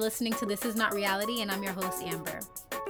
[0.00, 2.40] You're listening to This Is Not Reality, and I'm your host, Amber.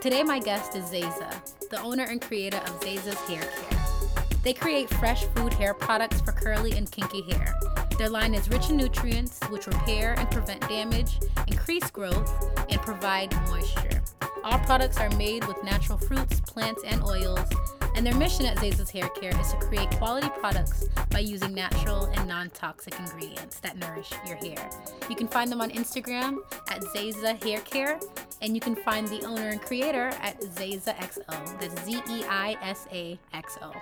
[0.00, 4.36] Today, my guest is Zeisa, the owner and creator of Zeisa's Hair Care.
[4.44, 7.52] They create fresh food hair products for curly and kinky hair.
[7.98, 11.18] Their line is rich in nutrients, which repair and prevent damage,
[11.48, 12.32] increase growth,
[12.70, 14.04] and provide moisture.
[14.44, 17.48] All products are made with natural fruits, plants, and oils
[17.96, 22.04] and their mission at Zeisa's Hair Care is to create quality products by using natural
[22.06, 24.70] and non toxic ingredients that nourish your hair.
[25.08, 26.38] You can find them on Instagram
[26.70, 28.00] at Zeisa Hair Care,
[28.42, 31.60] and you can find the owner and creator at Zeisa XO.
[31.60, 33.72] That's Z E I S A X O.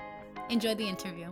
[0.50, 1.28] Enjoy the interview.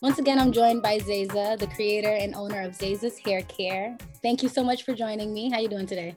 [0.00, 3.96] Once again, I'm joined by Zeisa, the creator and owner of Zeisa's Hair Care.
[4.22, 5.50] Thank you so much for joining me.
[5.50, 6.16] How are you doing today?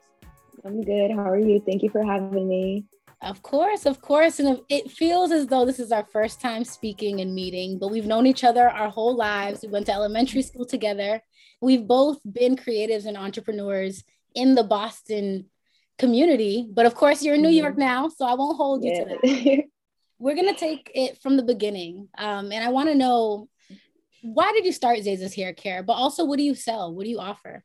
[0.63, 1.09] I'm good.
[1.11, 1.61] How are you?
[1.66, 2.85] Thank you for having me.
[3.22, 4.39] Of course, of course.
[4.39, 8.08] And it feels as though this is our first time speaking and meeting, but we've
[8.08, 9.61] known each other our whole lives.
[9.61, 11.22] We went to elementary school together.
[11.61, 15.45] We've both been creatives and entrepreneurs in the Boston
[16.00, 16.67] community.
[16.67, 17.81] But of course, you're in New York mm-hmm.
[17.81, 19.03] now, so I won't hold you yeah.
[19.03, 19.63] to that.
[20.19, 22.08] We're going to take it from the beginning.
[22.17, 23.50] Um, and I want to know
[24.23, 25.83] why did you start Zeisa's Hair Care?
[25.83, 26.94] But also, what do you sell?
[26.94, 27.63] What do you offer?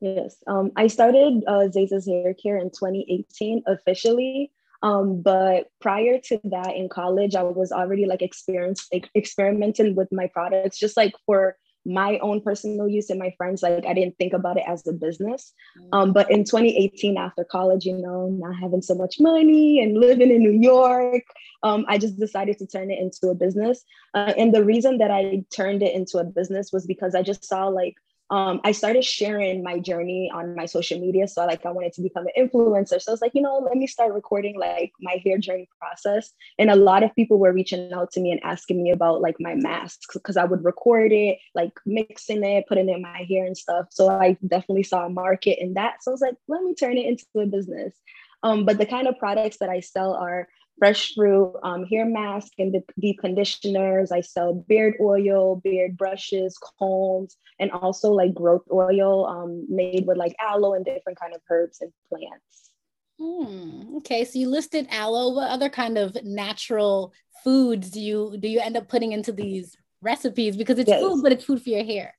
[0.00, 4.50] Yes, um, I started uh, Zeisa's Hair Care in 2018 officially.
[4.84, 10.12] Um, but prior to that, in college, I was already like experience like, experimenting with
[10.12, 14.16] my products, just like for my own personal use and my friends like i didn't
[14.16, 15.52] think about it as a business.
[15.92, 20.30] Um, but in 2018 after college you know not having so much money and living
[20.30, 21.24] in new york
[21.62, 23.84] um, i just decided to turn it into a business.
[24.14, 27.44] Uh, and the reason that i turned it into a business was because i just
[27.44, 27.96] saw like
[28.30, 31.28] um, I started sharing my journey on my social media.
[31.28, 33.00] So like I wanted to become an influencer.
[33.00, 36.32] So I was like, you know, let me start recording like my hair journey process.
[36.58, 39.36] And a lot of people were reaching out to me and asking me about like
[39.40, 43.44] my masks because I would record it, like mixing it, putting it in my hair
[43.44, 43.86] and stuff.
[43.90, 46.02] So I definitely saw a market in that.
[46.02, 47.94] So I was like, let me turn it into a business.
[48.42, 50.48] Um, but the kind of products that I sell are
[50.78, 54.12] fresh fruit, um, hair mask and deep conditioners.
[54.12, 60.16] I sell beard oil, beard brushes, combs, and also like growth oil um, made with
[60.16, 62.70] like aloe and different kind of herbs and plants.
[63.18, 63.98] Hmm.
[63.98, 65.34] Okay, so you listed aloe.
[65.34, 67.12] What other kind of natural
[67.44, 70.56] foods do you do you end up putting into these recipes?
[70.56, 71.00] Because it's yes.
[71.00, 72.14] food, but it's food for your hair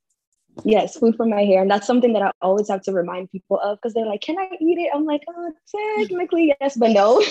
[0.63, 3.59] yes food for my hair and that's something that i always have to remind people
[3.59, 4.89] of because they're like can i eat it?
[4.93, 5.51] I'm like oh
[5.99, 7.21] technically yes but no.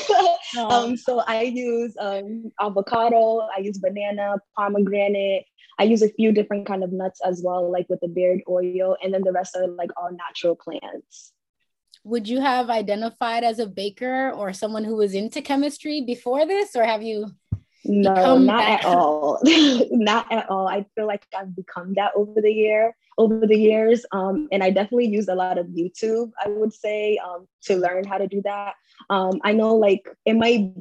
[0.69, 5.47] Um, so i use um, avocado i use banana pomegranate
[5.79, 8.97] i use a few different kind of nuts as well like with the beard oil
[9.03, 11.33] and then the rest are like all natural plants.
[12.07, 16.77] Would you have identified as a baker or someone who was into chemistry before this
[16.77, 17.29] or have you
[17.85, 19.41] no not at all.
[19.91, 20.69] Not at all.
[20.69, 24.05] I feel like i've become that over the year over the years.
[24.13, 28.05] Um, and i definitely use a lot of youtube i would say um, to learn
[28.05, 28.75] how to do that.
[29.11, 30.73] Um, i know like it might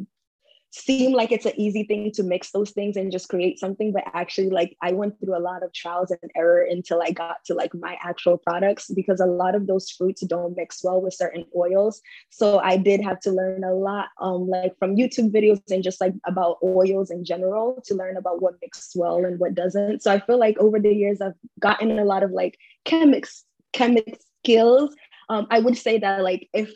[0.73, 4.03] seem like it's an easy thing to mix those things and just create something but
[4.15, 7.53] actually like i went through a lot of trials and error until i got to
[7.53, 11.45] like my actual products because a lot of those fruits don't mix well with certain
[11.55, 12.01] oils.
[12.29, 16.01] So i did have to learn a lot um like from youtube videos and just
[16.01, 20.01] like about oils in general to learn about what mixes well and what doesn't.
[20.01, 24.19] So i feel like over the years i've gotten a lot of like chemics chemic
[24.43, 24.95] skills.
[25.29, 26.69] Um, I would say that like if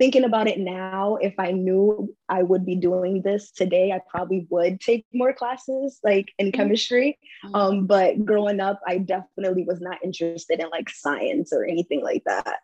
[0.00, 4.46] thinking about it now, if I knew I would be doing this today, I probably
[4.48, 6.56] would take more classes like in mm-hmm.
[6.56, 7.18] chemistry.
[7.44, 7.54] Mm-hmm.
[7.54, 12.24] Um, but growing up, I definitely was not interested in like science or anything like
[12.24, 12.60] that.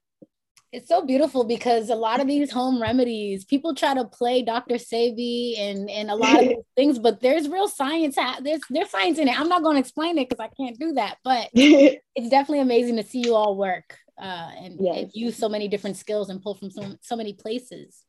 [0.73, 4.77] It's so beautiful because a lot of these home remedies, people try to play Dr.
[4.77, 8.17] Sebi and and a lot of things, but there's real science.
[8.43, 9.39] There's there's science in it.
[9.39, 12.97] I'm not going to explain it because I can't do that, but it's definitely amazing
[12.97, 14.97] to see you all work uh, and, yes.
[14.97, 18.05] and, use so many different skills and pull from so, so many places.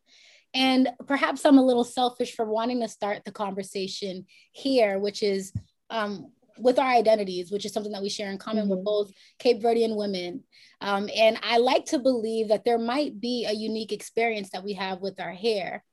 [0.53, 5.51] And perhaps I'm a little selfish for wanting to start the conversation here, which is
[5.89, 8.75] um, with our identities, which is something that we share in common mm-hmm.
[8.75, 10.43] with both Cape Verdean women.
[10.81, 14.73] Um, and I like to believe that there might be a unique experience that we
[14.73, 15.83] have with our hair.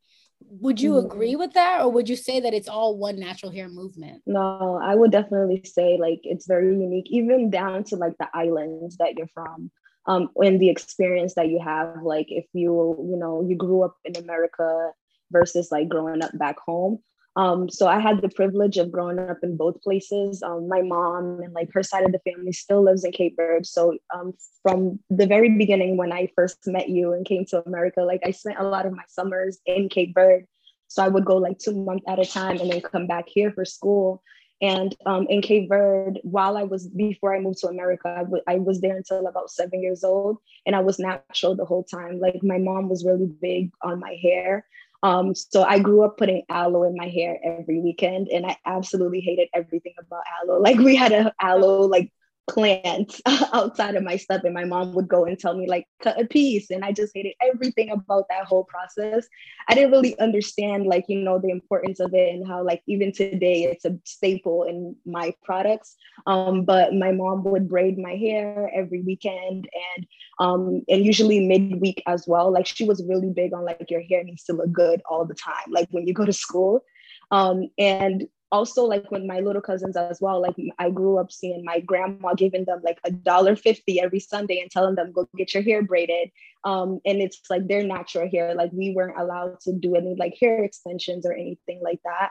[0.46, 1.06] Would you mm-hmm.
[1.06, 4.22] agree with that, or would you say that it's all one natural hair movement?
[4.26, 8.96] No, I would definitely say like it's very unique, even down to like the islands
[8.98, 9.70] that you're from
[10.06, 13.96] um, and the experience that you have like if you you know you grew up
[14.04, 14.90] in america
[15.30, 16.98] versus like growing up back home
[17.36, 20.42] um, so I had the privilege of growing up in both places.
[20.42, 23.64] Um, my mom and like her side of the family still lives in Cape Verde.
[23.64, 28.02] So um, from the very beginning, when I first met you and came to America,
[28.02, 30.46] like I spent a lot of my summers in Cape Verde.
[30.86, 33.50] So I would go like two months at a time and then come back here
[33.50, 34.22] for school.
[34.62, 38.42] And um, in Cape Verde, while I was before I moved to America, I, w-
[38.46, 42.20] I was there until about seven years old, and I was natural the whole time.
[42.20, 44.64] Like my mom was really big on my hair.
[45.02, 49.20] Um, so I grew up putting aloe in my hair every weekend, and I absolutely
[49.20, 50.60] hated everything about aloe.
[50.60, 52.10] Like we had a aloe like
[52.48, 53.20] plant
[53.52, 56.26] outside of my stuff and my mom would go and tell me like cut a
[56.26, 59.26] piece and i just hated everything about that whole process.
[59.68, 63.12] I didn't really understand like you know the importance of it and how like even
[63.12, 65.96] today it's a staple in my products.
[66.26, 70.06] Um, but my mom would braid my hair every weekend and
[70.38, 72.52] um, and usually midweek as well.
[72.52, 75.34] Like she was really big on like your hair needs to look good all the
[75.34, 76.84] time like when you go to school.
[77.30, 81.64] Um, and also like with my little cousins as well like i grew up seeing
[81.64, 85.54] my grandma giving them like a dollar 50 every sunday and telling them go get
[85.54, 86.30] your hair braided
[86.64, 90.34] um, and it's like their natural hair like we weren't allowed to do any like
[90.40, 92.30] hair extensions or anything like that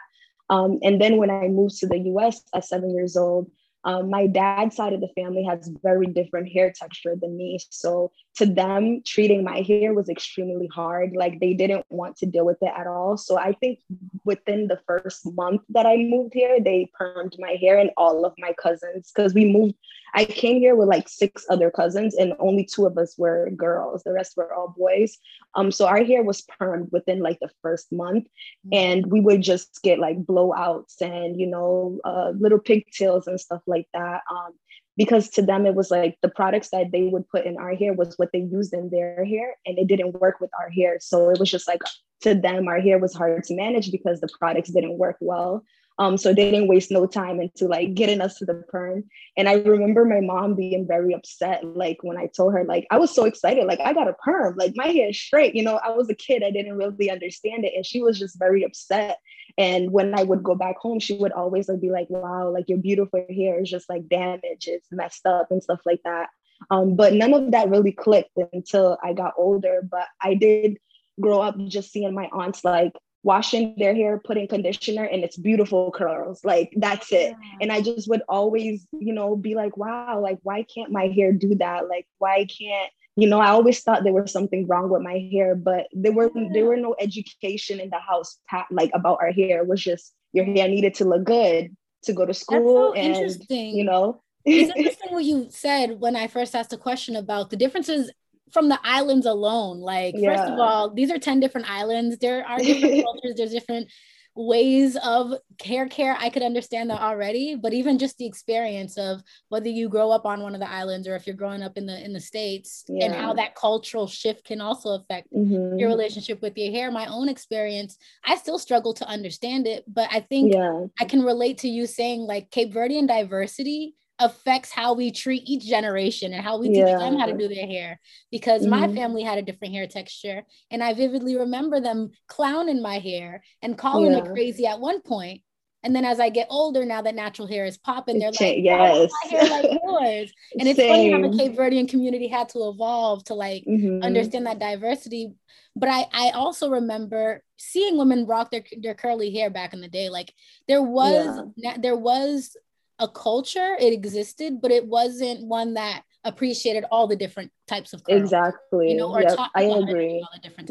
[0.49, 3.49] um, and then when i moved to the us at seven years old
[3.85, 7.59] um, my dad's side of the family has very different hair texture than me.
[7.69, 11.13] So to them, treating my hair was extremely hard.
[11.15, 13.15] Like they didn't want to deal with it at all.
[13.15, 13.79] So I think
[14.25, 18.33] within the first month that I moved here, they permed my hair and all of
[18.39, 19.75] my cousins because we moved.
[20.15, 24.03] I came here with like six other cousins, and only two of us were girls.
[24.03, 25.17] The rest were all boys.
[25.55, 28.73] Um, so our hair was permed within like the first month, mm-hmm.
[28.73, 33.61] and we would just get like blowouts and you know uh, little pigtails and stuff
[33.67, 34.21] like that.
[34.29, 34.53] Um,
[34.97, 37.93] because to them it was like the products that they would put in our hair
[37.93, 41.29] was what they used in their hair and it didn't work with our hair so
[41.29, 41.81] it was just like
[42.21, 45.63] to them our hair was hard to manage because the products didn't work well
[45.99, 49.03] um, so they didn't waste no time into like getting us to the perm.
[49.37, 52.97] And I remember my mom being very upset, like when I told her, like I
[52.97, 55.55] was so excited, like I got a perm, like my hair is straight.
[55.55, 58.39] You know, I was a kid, I didn't really understand it, and she was just
[58.39, 59.19] very upset.
[59.57, 62.69] And when I would go back home, she would always like, be like, "Wow, like
[62.69, 66.29] your beautiful hair is just like damaged, it's messed up, and stuff like that."
[66.71, 69.81] Um, but none of that really clicked until I got older.
[69.89, 70.79] But I did
[71.19, 75.91] grow up just seeing my aunts like washing their hair, putting conditioner, and it's beautiful
[75.91, 76.43] curls.
[76.43, 77.35] Like that's it.
[77.61, 81.31] And I just would always, you know, be like, wow, like why can't my hair
[81.31, 81.87] do that?
[81.87, 85.55] Like why can't you know, I always thought there was something wrong with my hair,
[85.55, 88.39] but there were there were no education in the house
[88.71, 89.59] like about our hair.
[89.59, 93.37] It was just your hair needed to look good to go to school so and
[93.49, 94.21] you know.
[94.45, 98.11] it's interesting what you said when I first asked a question about the differences
[98.51, 99.79] from the islands alone.
[99.79, 100.35] Like, yeah.
[100.35, 102.17] first of all, these are 10 different islands.
[102.17, 103.89] There are different cultures, there's different
[104.35, 105.33] ways of
[105.63, 106.15] hair care.
[106.19, 110.25] I could understand that already, but even just the experience of whether you grow up
[110.25, 112.83] on one of the islands or if you're growing up in the in the states
[112.87, 113.05] yeah.
[113.05, 115.77] and how that cultural shift can also affect mm-hmm.
[115.77, 116.91] your relationship with your hair.
[116.91, 120.85] My own experience, I still struggle to understand it, but I think yeah.
[120.99, 125.65] I can relate to you saying like Cape Verdean diversity affects how we treat each
[125.65, 127.99] generation and how we teach them how to do their hair
[128.31, 128.69] because mm-hmm.
[128.69, 133.43] my family had a different hair texture and i vividly remember them clowning my hair
[133.63, 134.19] and calling yeah.
[134.19, 135.41] it crazy at one point
[135.83, 139.11] and then as I get older, now that natural hair is popping, they're like, yes,
[139.25, 140.33] my hair like yours.
[140.57, 140.89] And it's Same.
[140.89, 144.01] funny how the Cape Verdean community had to evolve to like mm-hmm.
[144.01, 145.33] understand that diversity.
[145.75, 149.89] But I, I also remember seeing women rock their, their curly hair back in the
[149.89, 150.09] day.
[150.09, 150.33] Like
[150.69, 151.75] there was yeah.
[151.77, 152.55] there was
[153.03, 158.01] a culture it existed but it wasn't one that appreciated all the different types of
[158.05, 158.91] curls, exactly.
[158.91, 160.25] you know yep, i agree.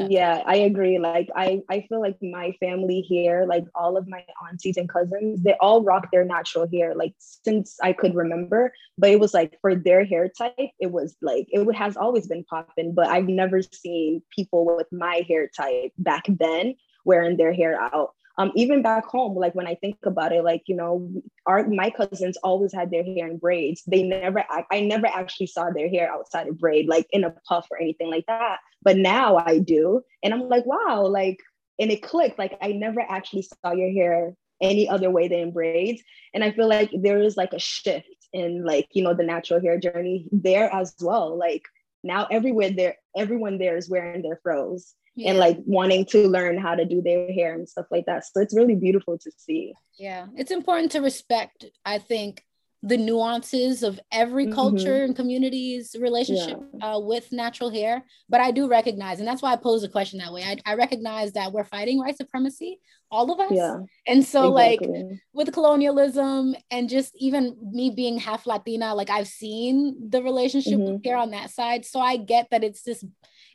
[0.08, 0.98] yeah i agree.
[0.98, 5.42] Like i i feel like my family here like all of my aunties and cousins
[5.42, 9.58] they all rock their natural hair like since i could remember but it was like
[9.60, 13.60] for their hair type it was like it has always been popping but i've never
[13.60, 16.74] seen people with my hair type back then
[17.04, 20.62] wearing their hair out um, even back home, like when I think about it, like,
[20.66, 21.10] you know,
[21.46, 23.82] our my cousins always had their hair in braids.
[23.86, 27.34] They never, I, I never actually saw their hair outside of braid, like in a
[27.46, 28.58] puff or anything like that.
[28.82, 30.02] But now I do.
[30.22, 31.38] And I'm like, wow, like,
[31.78, 32.38] and it clicked.
[32.38, 36.02] Like I never actually saw your hair any other way than braids.
[36.32, 39.60] And I feel like there is like a shift in like, you know, the natural
[39.60, 41.36] hair journey there as well.
[41.36, 41.64] Like
[42.02, 45.30] now everywhere there, everyone there is wearing their froze yeah.
[45.30, 48.24] and like wanting to learn how to do their hair and stuff like that.
[48.24, 49.74] So it's really beautiful to see.
[49.98, 52.44] Yeah, it's important to respect, I think,
[52.84, 54.54] the nuances of every mm-hmm.
[54.54, 55.04] culture mm-hmm.
[55.04, 56.94] and community's relationship yeah.
[56.94, 58.04] uh, with natural hair.
[58.28, 60.42] But I do recognize, and that's why I pose the question that way.
[60.42, 63.52] I, I recognize that we're fighting white supremacy, all of us.
[63.52, 63.82] Yeah.
[64.08, 65.02] And so, exactly.
[65.04, 70.72] like, with colonialism and just even me being half Latina, like, I've seen the relationship
[70.72, 70.94] mm-hmm.
[70.94, 71.84] with hair on that side.
[71.84, 73.04] So I get that it's this,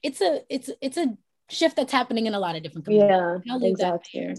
[0.01, 1.17] it's a, it's, it's a,
[1.49, 3.41] shift that's happening in a lot of different communities.
[3.45, 4.35] Yeah, exactly.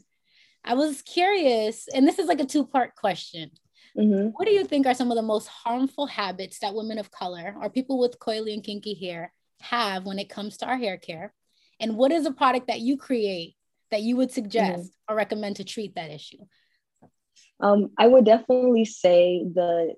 [0.64, 3.50] I was curious, and this is like a two part question.
[3.96, 4.28] Mm-hmm.
[4.28, 7.54] What do you think are some of the most harmful habits that women of color
[7.60, 11.32] or people with coily and kinky hair have when it comes to our hair care?
[11.80, 13.54] And what is a product that you create
[13.90, 15.12] that you would suggest mm-hmm.
[15.12, 16.38] or recommend to treat that issue?
[17.60, 19.94] Um, I would definitely say the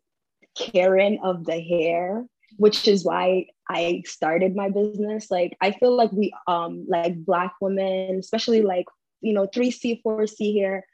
[0.56, 2.24] caring of the hair,
[2.56, 5.30] which is why I started my business.
[5.30, 8.86] Like I feel like we um like black women, especially like
[9.20, 10.84] you know 3C, 4C hair,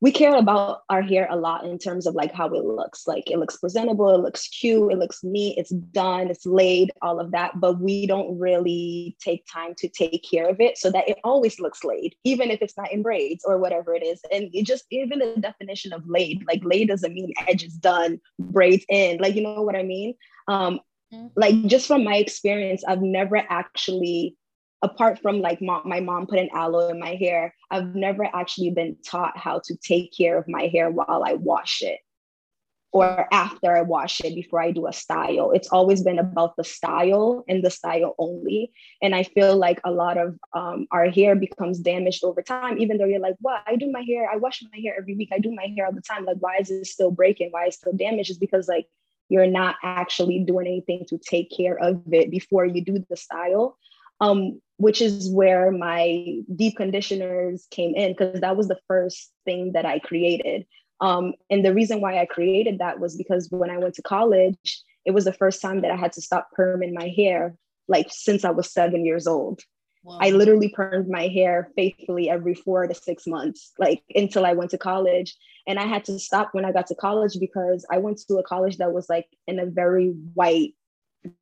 [0.00, 3.30] we care about our hair a lot in terms of like how it looks like
[3.30, 7.30] it looks presentable it looks cute it looks neat it's done it's laid all of
[7.32, 11.18] that but we don't really take time to take care of it so that it
[11.22, 14.64] always looks laid even if it's not in braids or whatever it is and it
[14.64, 19.34] just even the definition of laid like laid doesn't mean edges done braids in like
[19.34, 20.14] you know what i mean
[20.48, 20.80] um.
[21.36, 24.36] Like just from my experience i've never actually
[24.82, 28.70] apart from like mom, my mom put an aloe in my hair, I've never actually
[28.70, 31.98] been taught how to take care of my hair while I wash it
[32.92, 35.52] or after I wash it before I do a style.
[35.52, 38.72] It's always been about the style and the style only.
[39.00, 42.98] And I feel like a lot of um, our hair becomes damaged over time, even
[42.98, 45.38] though you're like, well, I do my hair, I wash my hair every week, I
[45.38, 46.24] do my hair all the time.
[46.24, 47.50] Like, why is it still breaking?
[47.52, 48.30] Why is it still damaged?
[48.30, 48.88] Is because like
[49.30, 53.78] you're not actually doing anything to take care of it before you do the style
[54.20, 59.72] um, which is where my deep conditioners came in because that was the first thing
[59.72, 60.66] that I created.
[61.00, 64.82] Um, and the reason why I created that was because when I went to college,
[65.06, 67.56] it was the first time that I had to stop perming my hair,
[67.88, 69.62] like since I was seven years old.
[70.02, 70.18] Wow.
[70.20, 74.70] I literally permed my hair faithfully every four to six months, like until I went
[74.70, 75.36] to college.
[75.66, 78.42] And I had to stop when I got to college because I went to a
[78.42, 80.74] college that was like in a very white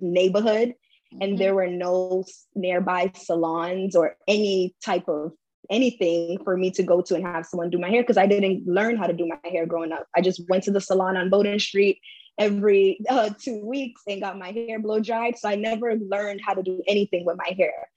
[0.00, 0.74] neighborhood
[1.12, 1.36] and mm-hmm.
[1.36, 2.24] there were no
[2.54, 5.32] nearby salons or any type of
[5.70, 8.66] anything for me to go to and have someone do my hair because I didn't
[8.66, 10.06] learn how to do my hair growing up.
[10.16, 12.00] I just went to the salon on Bowdoin Street
[12.38, 15.36] every uh, two weeks and got my hair blow dried.
[15.38, 17.88] So I never learned how to do anything with my hair.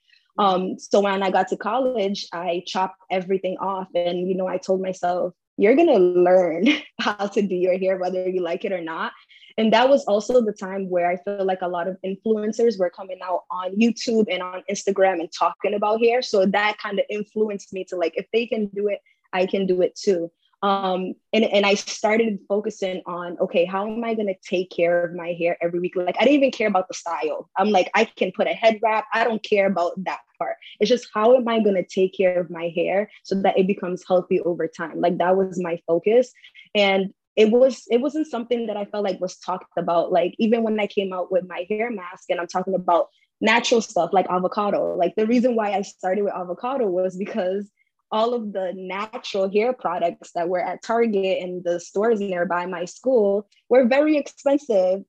[0.41, 3.87] Um, so when I got to college, I chopped everything off.
[3.95, 6.65] And, you know, I told myself, you're going to learn
[6.99, 9.11] how to do your hair, whether you like it or not
[9.57, 12.89] and that was also the time where I feel like a lot of influencers were
[12.89, 16.21] coming out on YouTube and on Instagram and talking about hair.
[16.21, 18.99] So that kind of influenced me to like, if they can do it,
[19.33, 20.31] I can do it too.
[20.63, 25.03] Um, and, and I started focusing on, okay, how am I going to take care
[25.03, 25.95] of my hair every week?
[25.95, 27.49] Like, I didn't even care about the style.
[27.57, 29.05] I'm like, I can put a head wrap.
[29.13, 30.57] I don't care about that part.
[30.79, 33.65] It's just, how am I going to take care of my hair so that it
[33.65, 35.01] becomes healthy over time?
[35.01, 36.31] Like, that was my focus.
[36.75, 40.11] And it was it wasn't something that I felt like was talked about.
[40.11, 43.07] Like even when I came out with my hair mask and I'm talking about
[43.39, 44.95] natural stuff like avocado.
[44.95, 47.69] Like the reason why I started with avocado was because
[48.11, 52.85] all of the natural hair products that were at Target and the stores nearby my
[52.85, 55.03] school were very expensive.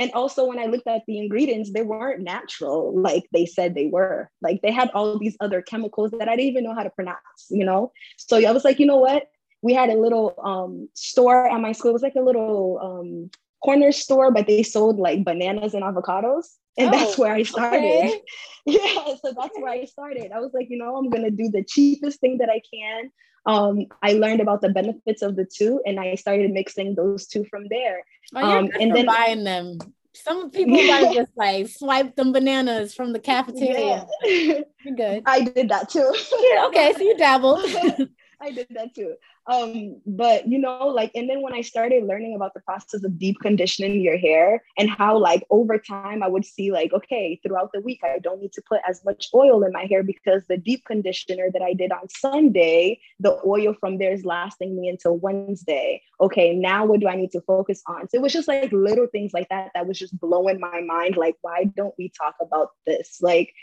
[0.00, 3.86] And also, when I looked at the ingredients, they weren't natural like they said they
[3.86, 4.30] were.
[4.40, 7.46] Like they had all these other chemicals that I didn't even know how to pronounce,
[7.50, 7.92] you know?
[8.16, 9.26] So I was like, you know what?
[9.62, 11.90] we had a little um, store at my school.
[11.90, 13.30] It was like a little um,
[13.62, 16.46] corner store, but they sold like bananas and avocados.
[16.76, 17.78] And oh, that's where I started.
[17.80, 18.22] Okay.
[18.66, 20.30] yeah, so that's where I started.
[20.32, 23.10] I was like, you know, I'm gonna do the cheapest thing that I can.
[23.46, 27.44] Um, I learned about the benefits of the two, and I started mixing those two
[27.46, 28.04] from there.
[28.34, 29.78] Oh, um, and then buying them.
[30.14, 34.06] Some people might just like swipe them bananas from the cafeteria.
[34.24, 34.60] Yeah.
[34.84, 35.22] You're good.
[35.26, 36.14] I did that too.
[36.40, 37.64] yeah, okay, so you dabbled.
[38.40, 39.14] I did that too.
[39.48, 43.18] Um, but you know, like, and then when I started learning about the process of
[43.18, 47.70] deep conditioning your hair and how, like, over time, I would see, like, okay, throughout
[47.72, 50.58] the week, I don't need to put as much oil in my hair because the
[50.58, 55.16] deep conditioner that I did on Sunday, the oil from there is lasting me until
[55.16, 56.02] Wednesday.
[56.20, 58.06] Okay, now what do I need to focus on?
[58.08, 61.16] So it was just like little things like that that was just blowing my mind.
[61.16, 63.18] Like, why don't we talk about this?
[63.22, 63.54] Like,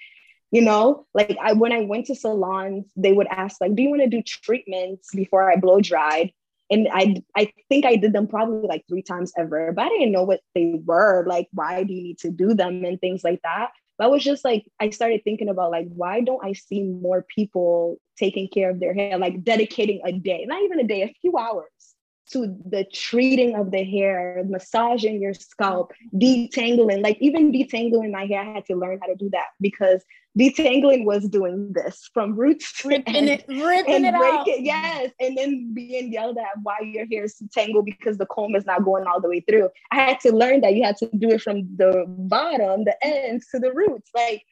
[0.56, 3.90] you know like i when i went to salons they would ask like do you
[3.90, 6.32] want to do treatments before i blow dried?
[6.70, 10.14] And i i think i did them probably like three times ever but i didn't
[10.14, 13.42] know what they were like why do you need to do them and things like
[13.44, 13.72] that.
[13.98, 17.26] But I was just like i started thinking about like why don't i see more
[17.36, 21.14] people taking care of their hair like dedicating a day not even a day a
[21.22, 21.95] few hours
[22.32, 27.04] to the treating of the hair, massaging your scalp, detangling.
[27.04, 30.04] Like even detangling my hair, I had to learn how to do that because
[30.38, 34.48] detangling was doing this from roots ripping it, ripping it out.
[34.48, 38.56] It, yes, and then being yelled at why your hair is tangled because the comb
[38.56, 39.70] is not going all the way through.
[39.92, 43.48] I had to learn that you had to do it from the bottom, the ends
[43.52, 44.10] to the roots.
[44.14, 44.44] Like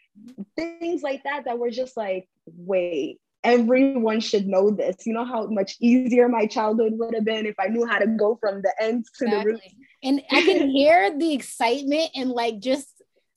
[0.56, 5.05] things like that that were just like, wait, everyone should know this.
[5.05, 8.07] You know how much easier my childhood would have been if I knew how to
[8.07, 9.51] go from the ends to exactly.
[9.51, 9.75] the roots.
[10.03, 12.88] And I can hear the excitement and like just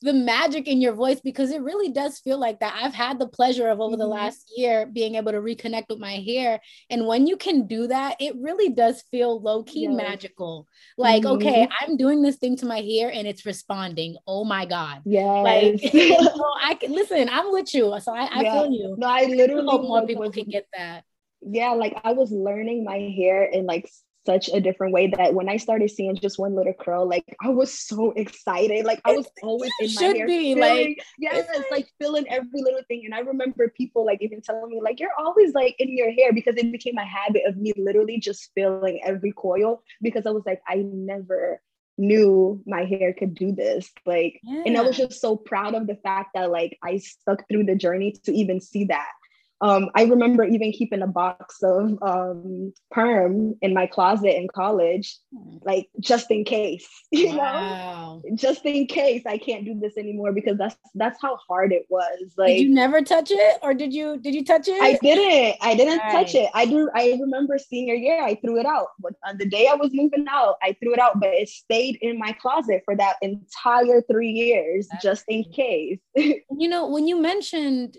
[0.06, 2.78] the magic in your voice because it really does feel like that.
[2.80, 4.00] I've had the pleasure of over mm-hmm.
[4.00, 6.60] the last year being able to reconnect with my hair.
[6.88, 9.96] And when you can do that, it really does feel low key yes.
[9.96, 10.68] magical.
[10.96, 11.34] Like, mm-hmm.
[11.36, 14.16] okay, I'm doing this thing to my hair and it's responding.
[14.28, 15.02] Oh my God.
[15.04, 15.24] Yeah.
[15.24, 17.98] Like, so I can listen, I'm with you.
[18.00, 18.52] So I, I yeah.
[18.54, 18.94] feel you.
[18.96, 21.02] No, I literally I hope more people can get that.
[21.42, 23.90] Yeah, like I was learning my hair in like
[24.26, 27.48] such a different way that when I started seeing just one little curl, like I
[27.48, 28.84] was so excited.
[28.84, 30.16] Like I was always in my hair.
[30.16, 33.02] Should be, feeling, like yes, it's like feeling every little thing.
[33.04, 36.32] And I remember people like even telling me, like, you're always like in your hair
[36.32, 40.44] because it became a habit of me literally just feeling every coil because I was
[40.44, 41.60] like, I never
[41.98, 44.64] knew my hair could do this like yeah.
[44.66, 47.74] and i was just so proud of the fact that like i stuck through the
[47.74, 49.12] journey to even see that
[49.60, 55.18] um, I remember even keeping a box of um, perm in my closet in college,
[55.32, 55.56] hmm.
[55.62, 58.20] like just in case, you wow.
[58.24, 61.86] know, just in case I can't do this anymore because that's that's how hard it
[61.88, 62.34] was.
[62.36, 64.80] Like, did you never touch it, or did you did you touch it?
[64.82, 65.56] I didn't.
[65.62, 66.12] I didn't right.
[66.12, 66.50] touch it.
[66.52, 66.90] I do.
[66.94, 68.88] I remember senior year, I threw it out.
[68.98, 71.96] But on the day I was moving out, I threw it out, but it stayed
[72.02, 75.98] in my closet for that entire three years, that's just in case.
[76.14, 77.96] you know, when you mentioned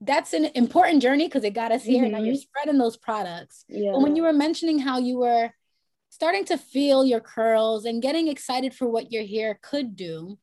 [0.00, 2.04] that's an important journey because it got us here.
[2.04, 2.12] Mm-hmm.
[2.12, 3.64] Now you're spreading those products.
[3.68, 3.92] Yeah.
[3.92, 5.50] But when you were mentioning how you were
[6.10, 10.38] starting to feel your curls and getting excited for what your hair could do,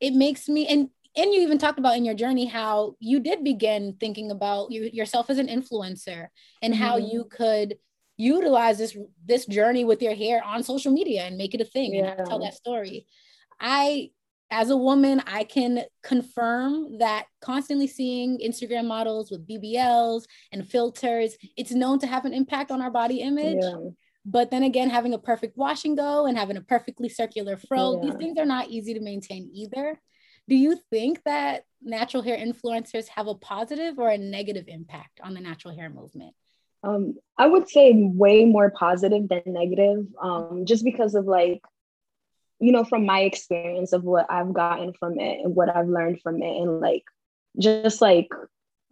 [0.00, 3.44] it makes me and and you even talked about in your journey how you did
[3.44, 6.28] begin thinking about you, yourself as an influencer
[6.62, 6.82] and mm-hmm.
[6.82, 7.76] how you could
[8.16, 11.94] utilize this this journey with your hair on social media and make it a thing
[11.94, 12.14] yeah.
[12.16, 13.06] and tell that story.
[13.60, 14.10] I
[14.52, 21.36] as a woman, I can confirm that constantly seeing Instagram models with BBLs and filters,
[21.56, 23.62] it's known to have an impact on our body image.
[23.62, 23.78] Yeah.
[24.26, 27.94] But then again, having a perfect wash and go and having a perfectly circular fro,
[27.94, 28.10] yeah.
[28.10, 29.98] these things are not easy to maintain either.
[30.48, 35.32] Do you think that natural hair influencers have a positive or a negative impact on
[35.32, 36.34] the natural hair movement?
[36.84, 41.62] Um, I would say way more positive than negative, um, just because of like
[42.62, 46.20] you know, from my experience of what I've gotten from it and what I've learned
[46.22, 47.04] from it, and like
[47.58, 48.28] just like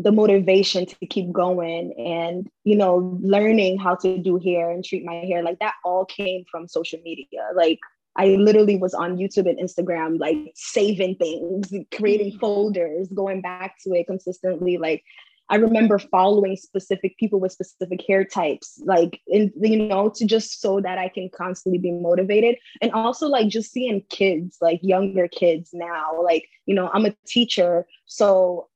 [0.01, 5.05] the motivation to keep going and you know learning how to do hair and treat
[5.05, 7.79] my hair like that all came from social media like
[8.17, 12.39] i literally was on youtube and instagram like saving things creating mm-hmm.
[12.39, 15.05] folders going back to it consistently like
[15.51, 20.61] I remember following specific people with specific hair types, like in you know, to just
[20.61, 22.57] so that I can constantly be motivated.
[22.81, 27.17] And also like just seeing kids, like younger kids now, like, you know, I'm a
[27.27, 27.85] teacher.
[28.07, 28.69] So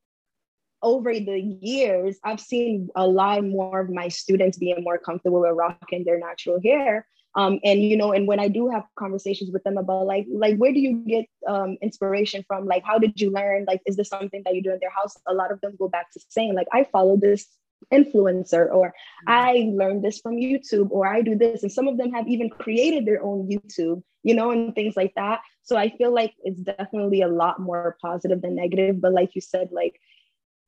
[0.83, 5.53] over the years, I've seen a lot more of my students being more comfortable with
[5.55, 9.63] rocking their natural hair um, and you know and when i do have conversations with
[9.65, 12.67] them about like like where do you get um, inspiration from?
[12.67, 13.65] Like how did you learn?
[13.67, 15.17] Like is this something that you do in their house?
[15.27, 17.47] A lot of them go back to saying like i follow this
[17.93, 19.31] influencer or mm-hmm.
[19.31, 21.63] i learned this from youtube or i do this.
[21.63, 25.13] And some of them have even created their own youtube you know and things like
[25.17, 25.41] that.
[25.63, 29.01] So i feel like it's definitely a lot more positive than negative.
[29.01, 30.01] But like you said like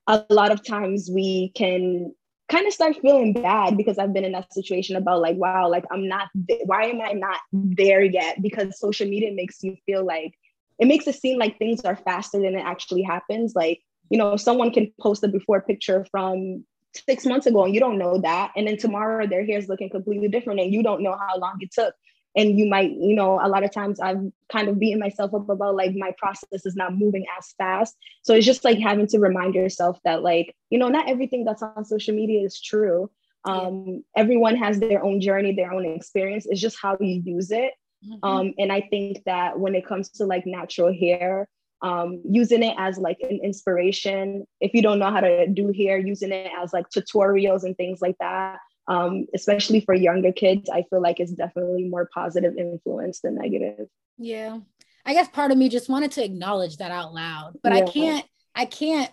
[0.07, 2.15] a lot of times we can
[2.49, 5.85] kind of start feeling bad because I've been in that situation about like, wow, like
[5.91, 8.41] I'm not, th- why am I not there yet?
[8.41, 10.35] Because social media makes you feel like,
[10.79, 13.55] it makes it seem like things are faster than it actually happens.
[13.57, 13.81] Like,
[14.11, 17.99] you know, someone can post a before picture from six months ago and you don't
[17.99, 18.53] know that.
[18.57, 21.57] And then tomorrow their hair is looking completely different and you don't know how long
[21.61, 21.95] it took
[22.37, 24.21] and you might you know a lot of times i've
[24.53, 27.97] kind of beaten myself up about like my process is not moving as fast.
[28.23, 31.63] So it's just like having to remind yourself that like you know not everything that's
[31.63, 33.11] on social media is true.
[33.45, 36.47] Um, everyone has their own journey their own experience.
[36.49, 37.73] It's just how you use it.
[38.07, 38.29] Mm-hmm.
[38.29, 41.49] um, and i think that when it comes to like natural hair
[41.83, 44.47] um, using it as like an inspiration.
[44.61, 48.01] If you don't know how to do hair using it as like tutorials and things
[48.01, 53.21] like that um, especially for younger kids, I feel like it's definitely more positive influence
[53.21, 53.89] than negative.
[54.19, 54.59] Yeah.
[55.05, 57.79] I guess part of me just wanted to acknowledge that out loud, but yeah.
[57.79, 59.11] I can't, I can't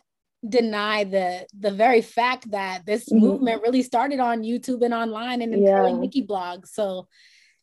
[0.48, 3.26] deny the the very fact that this mm-hmm.
[3.26, 5.92] movement really started on YouTube and online and in yeah.
[5.92, 6.68] Nikki blogs.
[6.68, 7.08] So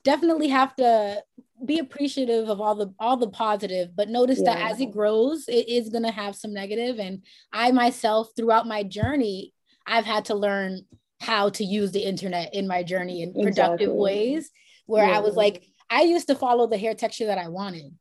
[0.02, 1.22] definitely have to
[1.64, 4.54] be appreciative of all the all the positive, but notice yeah.
[4.54, 6.98] that as it grows, it is gonna have some negative.
[6.98, 9.52] And I myself, throughout my journey,
[9.86, 10.82] I've had to learn
[11.20, 13.88] how to use the internet in my journey in productive exactly.
[13.88, 14.50] ways
[14.86, 15.16] where yeah.
[15.16, 17.92] I was like, I used to follow the hair texture that I wanted.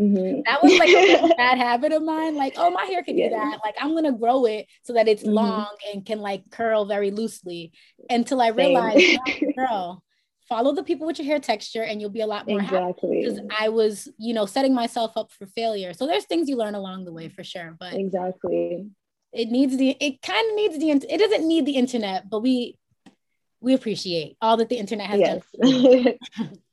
[0.00, 0.40] Mm-hmm.
[0.44, 2.34] That was like a bad habit of mine.
[2.34, 3.28] Like, oh, my hair can yeah.
[3.28, 3.60] do that.
[3.64, 5.32] Like, I'm gonna grow it so that it's mm-hmm.
[5.32, 7.72] long and can like curl very loosely.
[8.10, 9.18] Until I realized,
[9.56, 10.02] girl,
[10.48, 13.20] follow the people with your hair texture, and you'll be a lot more exactly.
[13.24, 15.92] Because I was, you know, setting myself up for failure.
[15.92, 17.76] So there's things you learn along the way for sure.
[17.78, 18.88] But exactly,
[19.34, 19.96] it needs the.
[20.00, 20.90] It kind of needs the.
[20.90, 22.78] It doesn't need the internet, but we
[23.60, 26.18] we appreciate all that the internet has yes.
[26.38, 26.58] done.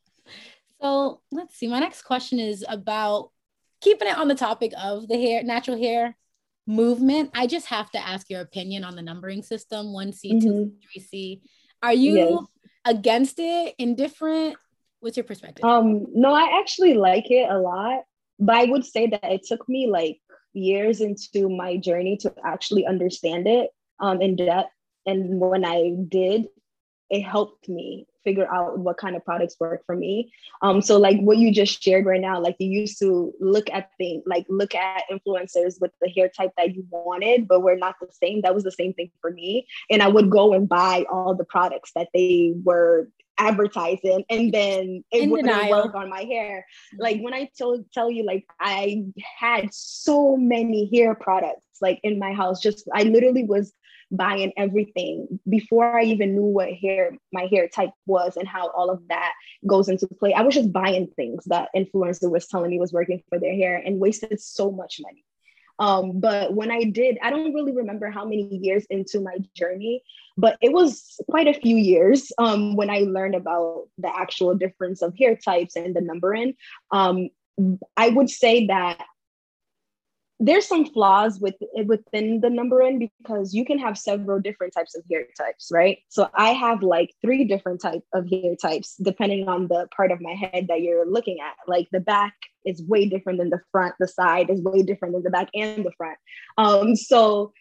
[0.81, 1.67] So let's see.
[1.67, 3.29] My next question is about
[3.81, 6.17] keeping it on the topic of the hair, natural hair
[6.65, 7.31] movement.
[7.33, 10.47] I just have to ask your opinion on the numbering system 1C, mm-hmm.
[10.47, 11.41] 2C, 3C.
[11.83, 12.39] Are you yes.
[12.85, 14.55] against it, indifferent?
[15.01, 15.65] What's your perspective?
[15.65, 18.01] Um, no, I actually like it a lot,
[18.39, 20.19] but I would say that it took me like
[20.53, 24.69] years into my journey to actually understand it um, in depth.
[25.05, 26.47] And when I did,
[27.09, 30.31] it helped me figure out what kind of products work for me.
[30.61, 33.89] Um, so like what you just shared right now, like you used to look at
[33.97, 37.95] things, like look at influencers with the hair type that you wanted, but we're not
[37.99, 38.41] the same.
[38.41, 39.67] That was the same thing for me.
[39.89, 45.03] And I would go and buy all the products that they were advertising and then
[45.11, 45.85] it In wouldn't denial.
[45.85, 46.65] work on my hair.
[46.99, 49.05] Like when I tell tell you like I
[49.39, 53.73] had so many hair products like in my house, just I literally was
[54.11, 58.89] buying everything before I even knew what hair my hair type was and how all
[58.89, 59.33] of that
[59.65, 60.33] goes into play.
[60.33, 63.77] I was just buying things that influencer was telling me was working for their hair
[63.77, 65.23] and wasted so much money.
[65.79, 70.03] Um, but when I did, I don't really remember how many years into my journey,
[70.37, 75.01] but it was quite a few years um, when I learned about the actual difference
[75.01, 76.53] of hair types and the numbering.
[76.91, 77.29] Um,
[77.97, 79.03] I would say that
[80.43, 81.53] there's some flaws with
[81.85, 85.99] within the numbering because you can have several different types of hair types right?
[86.09, 90.19] So i have like three different type of hair types depending on the part of
[90.19, 91.53] my head that you're looking at.
[91.67, 92.33] Like the back
[92.65, 95.85] is way different than the front the side is way different than the back and
[95.85, 96.17] the front.
[96.57, 97.53] Um so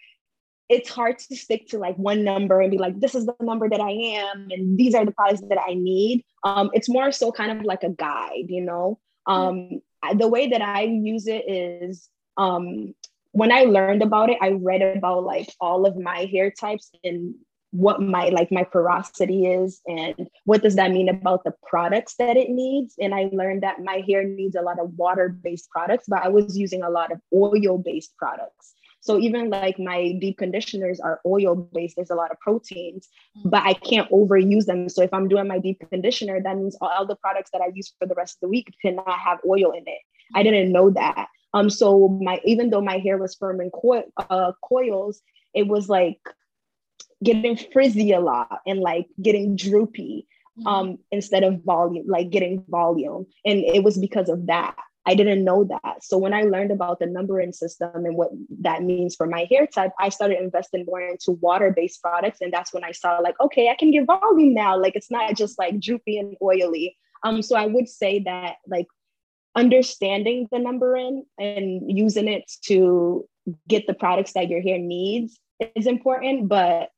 [0.70, 3.68] it's hard to stick to like one number and be like this is the number
[3.68, 6.24] that i am and these are the products that i need.
[6.44, 8.98] Um it's more so kind of like a guide you know?
[9.26, 9.82] Um
[10.16, 12.08] the way that i use it is
[12.40, 12.94] um,
[13.32, 17.34] when I learned about it, I read about like all of my hair types and
[17.72, 22.36] what my like my porosity is and what does that mean about the products that
[22.36, 22.96] it needs.
[22.98, 26.28] And i learned that my hair needs a lot of water based products but i
[26.28, 28.74] was using a lot of oil based products.
[29.02, 33.08] So even like my deep conditioners are oil based there's a lot of proteins
[33.44, 34.88] but i can't overuse them.
[34.88, 37.92] So if i'm doing my deep conditioner that means all the products that i use
[38.00, 40.02] for the rest of the week cannot have oil in it.
[40.34, 44.04] I didn't know that um, so my even though my hair was firm and coil,
[44.16, 45.22] uh, coils,
[45.54, 46.20] it was like
[47.22, 50.26] getting frizzy a lot and like getting droopy
[50.58, 50.66] mm-hmm.
[50.66, 53.26] um, instead of volume, like getting volume.
[53.44, 54.76] And it was because of that.
[55.06, 56.04] I didn't know that.
[56.04, 59.66] So when I learned about the numbering system and what that means for my hair
[59.66, 62.38] type, I started investing more into water-based products.
[62.42, 64.78] And that's when I saw like, okay, I can get volume now.
[64.78, 66.96] Like it's not just like droopy and oily.
[67.24, 68.86] Um, so I would say that like
[69.56, 73.28] understanding the number in and using it to
[73.68, 75.38] get the products that your hair needs
[75.74, 76.90] is important, but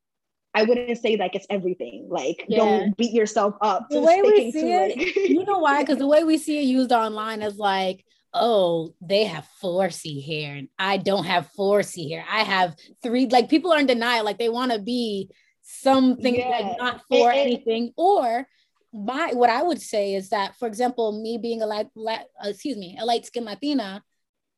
[0.54, 2.08] I wouldn't say like it's everything.
[2.10, 2.58] Like, yeah.
[2.58, 3.88] don't beat yourself up.
[3.90, 5.80] The way we see it, you know why?
[5.82, 10.56] Because the way we see it used online is like, oh, they have 4C hair
[10.56, 12.24] and I don't have 4C hair.
[12.30, 13.26] I have three.
[13.26, 14.24] Like, people are in denial.
[14.24, 15.30] Like, they want to be
[15.62, 16.48] something yeah.
[16.48, 18.46] like not for anything, or
[18.92, 22.48] my what I would say is that, for example, me being a light, light uh,
[22.48, 24.02] excuse me, a light skinned Latina,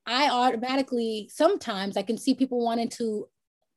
[0.06, 3.28] I automatically sometimes I can see people wanting to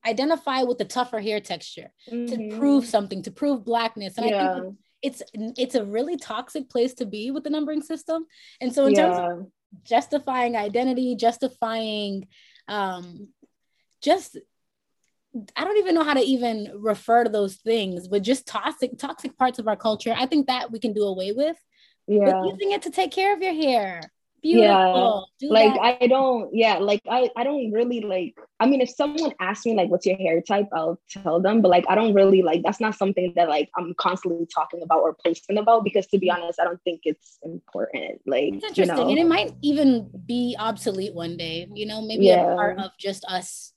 [0.06, 2.50] identify with the tougher hair texture mm-hmm.
[2.50, 4.52] to prove something, to prove blackness, and yeah.
[4.52, 8.26] I think it's it's a really toxic place to be with the numbering system.
[8.60, 9.06] And so, in yeah.
[9.06, 9.52] terms of
[9.84, 12.28] justifying identity, justifying
[12.68, 13.30] um,
[14.02, 14.38] just
[15.56, 19.38] I don't even know how to even refer to those things, but just toxic, toxic
[19.38, 20.16] parts of our culture.
[20.18, 21.58] I think that we can do away with.
[22.08, 22.32] Yeah.
[22.32, 24.02] But using it to take care of your hair.
[24.42, 25.28] Beautiful.
[25.42, 25.48] Yeah.
[25.48, 25.98] Do like that.
[26.02, 29.76] I don't, yeah, like I, I don't really like, I mean, if someone asks me
[29.76, 32.80] like what's your hair type, I'll tell them, but like I don't really like that's
[32.80, 36.60] not something that like I'm constantly talking about or posting about because to be honest,
[36.60, 38.22] I don't think it's important.
[38.26, 38.98] Like it's interesting.
[38.98, 39.10] You know?
[39.10, 42.54] And it might even be obsolete one day, you know, maybe yeah.
[42.54, 43.74] a part of just us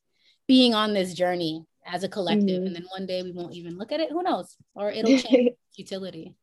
[0.51, 2.67] being on this journey as a collective mm-hmm.
[2.67, 4.11] and then one day we won't even look at it.
[4.11, 4.57] Who knows?
[4.75, 6.35] Or it'll change utility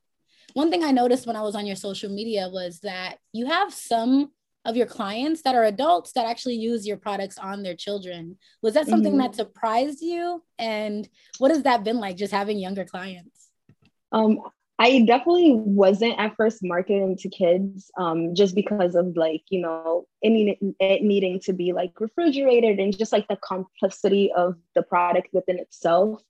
[0.54, 3.72] one thing i noticed when i was on your social media was that you have
[3.74, 4.32] some
[4.68, 8.38] of your clients that are adults that actually use your products on their children.
[8.62, 9.22] Was that something mm-hmm.
[9.22, 10.44] that surprised you?
[10.60, 13.48] And what has that been like just having younger clients?
[14.12, 14.40] Um
[14.80, 20.06] I definitely wasn't at first marketing to kids um, just because of like, you know,
[20.22, 25.30] it, it needing to be like refrigerated and just like the complexity of the product
[25.34, 26.22] within itself.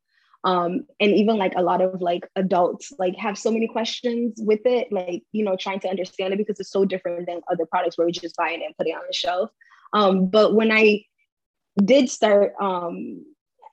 [0.46, 4.62] Um, and even like a lot of like adults like have so many questions with
[4.66, 7.98] it, like, you know, trying to understand it because it's so different than other products
[7.98, 9.50] where we just buy it and put it on the shelf.
[9.92, 11.04] Um, but when I
[11.84, 13.26] did start um,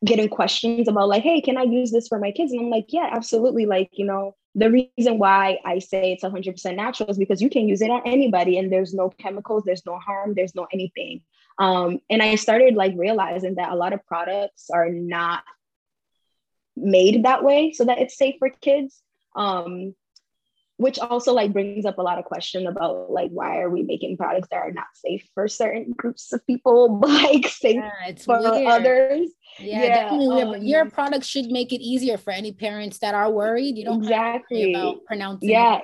[0.04, 2.50] getting questions about like, hey, can I use this for my kids?
[2.50, 3.66] And I'm like, yeah, absolutely.
[3.66, 7.68] Like, you know, the reason why I say it's 100% natural is because you can
[7.68, 11.22] use it on anybody and there's no chemicals, there's no harm, there's no anything.
[11.58, 15.42] Um, and I started like realizing that a lot of products are not
[16.76, 19.00] made that way so that it's safe for kids.
[19.34, 19.94] Um,
[20.76, 24.16] which also like brings up a lot of question about like why are we making
[24.16, 28.40] products that are not safe for certain groups of people but like safe yeah, for
[28.40, 28.66] weird.
[28.66, 29.30] others?
[29.58, 30.02] Yeah, yeah.
[30.02, 30.42] definitely.
[30.42, 33.78] Um, your product should make it easier for any parents that are worried.
[33.78, 35.80] You don't exactly about pronouncing yeah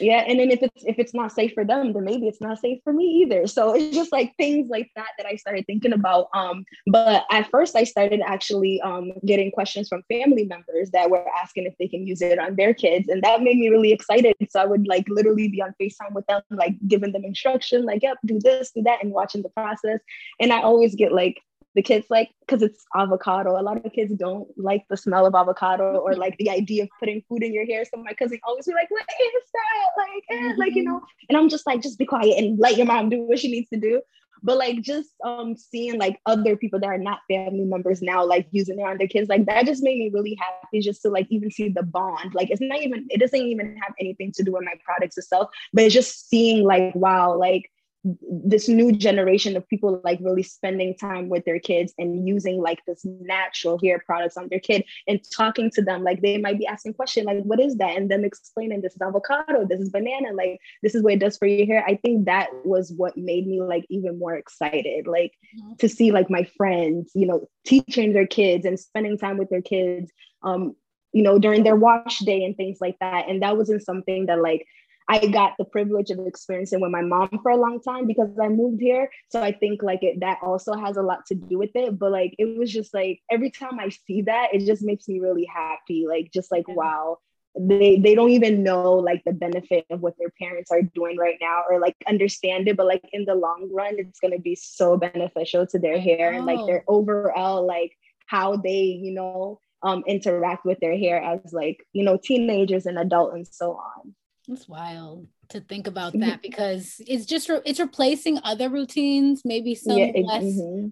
[0.00, 2.58] yeah and then if it's if it's not safe for them then maybe it's not
[2.58, 3.46] safe for me either.
[3.46, 7.50] So it's just like things like that that i started thinking about um but at
[7.50, 11.88] first i started actually um getting questions from family members that were asking if they
[11.88, 14.34] can use it on their kids and that made me really excited.
[14.50, 18.02] So i would like literally be on facetime with them like giving them instruction like
[18.02, 20.00] yep do this do that and watching the process.
[20.40, 21.40] And i always get like
[21.74, 23.58] the kids like because it's avocado.
[23.58, 26.90] A lot of kids don't like the smell of avocado or like the idea of
[26.98, 27.84] putting food in your hair.
[27.84, 30.60] So my cousin always be like, "What is that?" Like, eh, mm-hmm.
[30.60, 31.00] like you know.
[31.28, 33.70] And I'm just like, just be quiet and let your mom do what she needs
[33.70, 34.02] to do.
[34.42, 38.48] But like just um seeing like other people that are not family members now like
[38.50, 41.26] using it on their kids, like that just made me really happy just to like
[41.30, 42.34] even see the bond.
[42.34, 45.48] Like it's not even it doesn't even have anything to do with my products itself,
[45.72, 47.70] but it's just seeing like wow, like
[48.04, 52.84] this new generation of people like really spending time with their kids and using like
[52.84, 56.02] this natural hair products on their kid and talking to them.
[56.02, 57.96] Like they might be asking questions like what is that?
[57.96, 61.36] And them explaining this is avocado this is banana like this is what it does
[61.36, 61.84] for your hair.
[61.86, 65.74] I think that was what made me like even more excited like mm-hmm.
[65.78, 69.62] to see like my friends you know teaching their kids and spending time with their
[69.62, 70.10] kids
[70.42, 70.74] um
[71.12, 73.28] you know during their wash day and things like that.
[73.28, 74.66] And that wasn't something that like
[75.08, 78.48] I got the privilege of experiencing with my mom for a long time because I
[78.48, 79.10] moved here.
[79.30, 81.98] So I think like it that also has a lot to do with it.
[81.98, 85.20] But like it was just like every time I see that, it just makes me
[85.20, 86.06] really happy.
[86.08, 87.18] Like just like wow,
[87.58, 91.36] they they don't even know like the benefit of what their parents are doing right
[91.40, 92.76] now or like understand it.
[92.76, 96.46] But like in the long run, it's gonna be so beneficial to their hair and
[96.46, 97.92] like their overall like
[98.26, 102.98] how they, you know, um interact with their hair as like, you know, teenagers and
[102.98, 104.14] adult and so on.
[104.48, 109.74] It's wild to think about that because it's just re- it's replacing other routines, maybe
[109.74, 110.88] some yeah, less mm-hmm.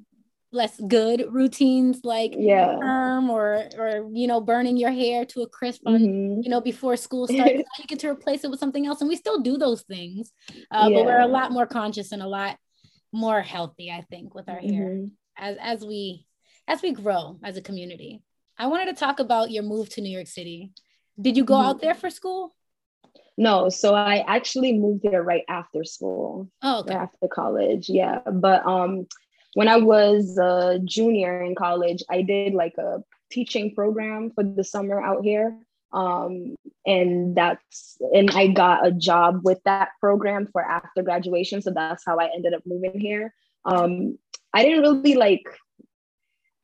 [0.53, 5.49] less good routines like yeah perm or or you know burning your hair to a
[5.49, 6.43] crisp on mm-hmm.
[6.43, 7.51] you know before school starts.
[7.79, 10.31] you get to replace it with something else, and we still do those things,
[10.71, 10.99] uh, yeah.
[10.99, 12.57] but we're a lot more conscious and a lot
[13.13, 15.07] more healthy, I think, with our hair mm-hmm.
[15.37, 16.25] as as we
[16.69, 18.23] as we grow as a community.
[18.57, 20.71] I wanted to talk about your move to New York City.
[21.21, 21.87] Did you go out mm-hmm.
[21.87, 22.55] there for school?
[23.41, 26.51] No, so I actually moved there right after school.
[26.61, 26.93] Oh, okay.
[26.93, 28.19] After college, yeah.
[28.31, 29.07] But um,
[29.55, 34.63] when I was a junior in college, I did like a teaching program for the
[34.63, 35.57] summer out here.
[35.91, 41.63] Um, and that's and I got a job with that program for after graduation.
[41.63, 43.33] So that's how I ended up moving here.
[43.65, 44.19] Um,
[44.53, 45.47] I didn't really like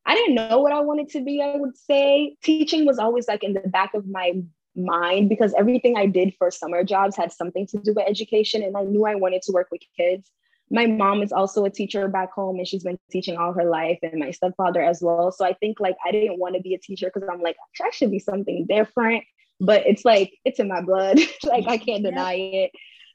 [0.05, 2.37] I didn't know what I wanted to be, I would say.
[2.43, 4.35] Teaching was always like in the back of my
[4.77, 8.63] mind because everything I did for summer jobs had something to do with education.
[8.63, 10.31] And I knew I wanted to work with kids.
[10.71, 13.99] My mom is also a teacher back home and she's been teaching all her life,
[14.03, 15.31] and my stepfather as well.
[15.31, 17.91] So I think like I didn't want to be a teacher because I'm like, I
[17.91, 19.25] should be something different.
[19.61, 21.19] But it's like, it's in my blood.
[21.45, 22.71] like I can't deny it.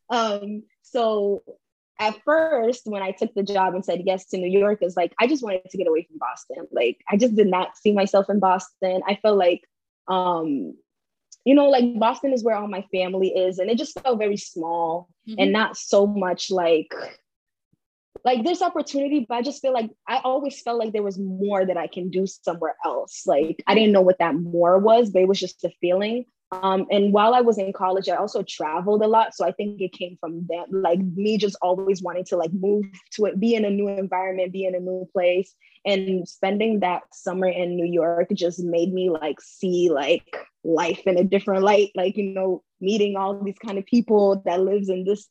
[0.10, 1.44] Um, so
[2.02, 5.14] at first when i took the job and said yes to new york is like
[5.20, 8.30] i just wanted to get away from boston like i just did not see myself
[8.30, 9.62] in boston i felt like
[10.08, 10.74] um
[11.46, 14.38] you know, like Boston is where all my family is, and it just felt very
[14.38, 15.40] small mm-hmm.
[15.40, 16.94] and not so much like
[18.24, 21.66] like there's opportunity, but I just feel like I always felt like there was more
[21.66, 23.24] that I can do somewhere else.
[23.26, 26.26] Like I didn't know what that more was, but it was just a feeling.
[26.52, 29.34] Um, and while I was in college, I also traveled a lot.
[29.34, 32.86] So I think it came from that, like me just always wanting to like move
[33.14, 35.54] to it, be in a new environment, be in a new place.
[35.86, 41.18] And spending that summer in New York just made me like see like life in
[41.18, 45.06] a different light, like, you know, meeting all these kind of people that lives in
[45.06, 45.28] this,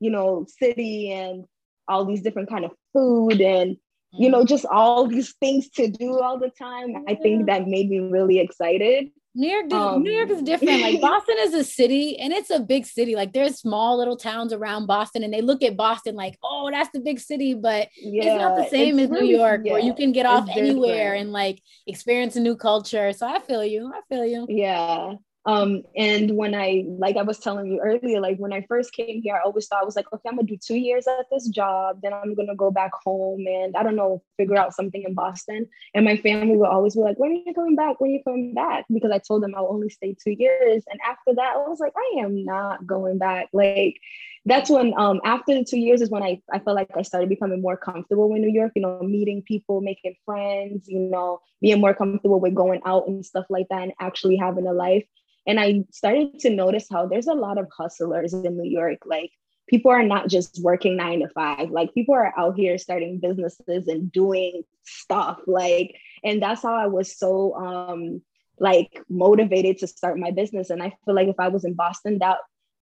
[0.00, 1.44] you know, city and
[1.86, 3.76] all these different kind of food and
[4.12, 7.04] you know just all these things to do all the time.
[7.08, 10.82] I think that made me really excited New York, um, New York is different.
[10.82, 13.16] Like Boston is a city, and it's a big city.
[13.16, 16.90] Like there's small little towns around Boston, and they look at Boston like, oh, that's
[16.92, 19.82] the big city, but yeah, it's not the same as really, New York, yeah, where
[19.82, 23.12] you can get off anywhere and like experience a new culture.
[23.12, 23.90] So I feel you.
[23.94, 24.46] I feel you.
[24.50, 28.92] Yeah, um, and when I, like I was telling you earlier, like when I first
[28.92, 31.26] came here, I always thought I was like, okay, I'm gonna do two years at
[31.32, 35.02] this job, then I'm gonna go back home and I don't know, figure out something
[35.02, 35.66] in Boston.
[35.94, 38.00] And my family would always be like, when are you coming back?
[38.00, 38.84] When are you coming back?
[38.92, 40.84] Because I told them I'll only stay two years.
[40.88, 43.48] And after that, I was like, I am not going back.
[43.52, 44.00] Like
[44.44, 47.28] that's when um after the two years is when I, I felt like I started
[47.28, 51.80] becoming more comfortable in New York, you know, meeting people, making friends, you know, being
[51.80, 55.04] more comfortable with going out and stuff like that and actually having a life.
[55.46, 58.98] And I started to notice how there's a lot of hustlers in New York.
[59.04, 59.30] Like
[59.68, 63.88] people are not just working nine to five, like people are out here starting businesses
[63.88, 65.40] and doing stuff.
[65.46, 68.22] Like, and that's how I was so um
[68.58, 70.70] like motivated to start my business.
[70.70, 72.38] And I feel like if I was in Boston, that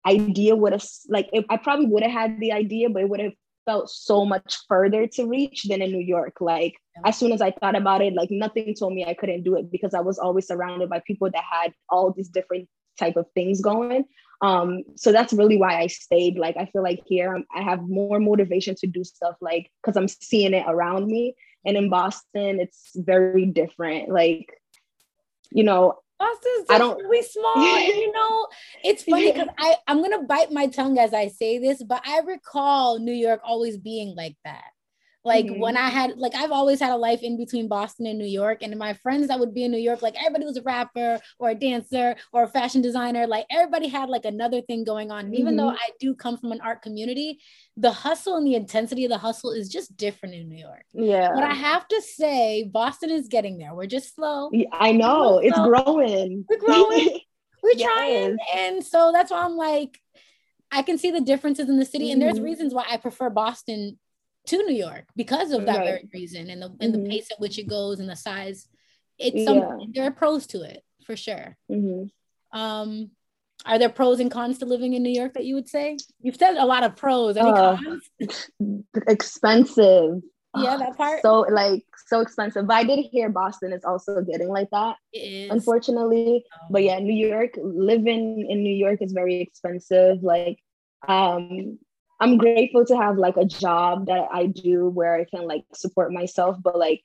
[0.07, 3.21] idea would have like if I probably would have had the idea, but it would
[3.21, 3.33] have
[3.69, 6.37] felt so much further to reach than in New York.
[6.41, 9.57] Like as soon as I thought about it, like nothing told me I couldn't do
[9.57, 12.67] it because I was always surrounded by people that had all these different
[12.99, 14.07] type of things going.
[14.41, 16.39] Um, so that's really why I stayed.
[16.39, 19.99] Like I feel like here I'm, I have more motivation to do stuff like because
[19.99, 21.35] I'm seeing it around me.
[21.67, 24.09] And in Boston, it's very different.
[24.09, 24.49] Like,
[25.51, 27.57] you know, Boston's I don't, really small.
[27.57, 28.47] and, you know,
[28.85, 32.21] it's funny because I, I'm gonna bite my tongue as I say this, but I
[32.21, 34.65] recall New York always being like that.
[35.29, 35.61] Like mm-hmm.
[35.61, 38.63] when I had, like, I've always had a life in between Boston and New York.
[38.63, 41.51] And my friends that would be in New York, like, everybody was a rapper or
[41.51, 43.27] a dancer or a fashion designer.
[43.27, 45.27] Like, everybody had like another thing going on.
[45.27, 45.35] Mm-hmm.
[45.35, 45.77] Even though mm-hmm.
[45.77, 47.41] I do come from an art community,
[47.77, 50.85] the hustle and the intensity of the hustle is just different in New York.
[50.95, 51.31] Yeah.
[51.35, 53.75] But I have to say, Boston is getting there.
[53.75, 54.51] We're just slow.
[54.73, 55.41] I know.
[55.41, 56.47] It's growing.
[56.49, 57.21] We're growing.
[57.63, 57.83] We're yes.
[57.83, 58.37] trying.
[58.57, 59.99] And so that's why I'm like,
[60.71, 62.13] I can see the differences in the city.
[62.13, 63.99] And there's reasons why I prefer Boston
[64.49, 65.87] to New York because of that right.
[65.87, 67.05] very reason and the and mm-hmm.
[67.05, 68.67] the pace at which it goes and the size.
[69.19, 69.77] It's some yeah.
[69.93, 71.57] there are pros to it for sure.
[71.71, 72.59] Mm-hmm.
[72.59, 73.11] Um,
[73.67, 75.97] are there pros and cons to living in New York that you would say?
[76.21, 77.37] You've said a lot of pros.
[77.37, 78.11] Any uh, cons?
[79.09, 80.23] Expensive.
[80.57, 81.23] Yeah, that part.
[81.23, 82.67] So like so expensive.
[82.67, 84.97] But I did hear Boston is also getting like that.
[85.13, 85.51] It is.
[85.51, 86.45] Unfortunately.
[86.53, 86.67] Oh.
[86.71, 90.23] But yeah, New York, living in New York is very expensive.
[90.23, 90.59] Like
[91.07, 91.79] um
[92.21, 96.13] I'm grateful to have like a job that I do where I can like support
[96.13, 97.03] myself, but like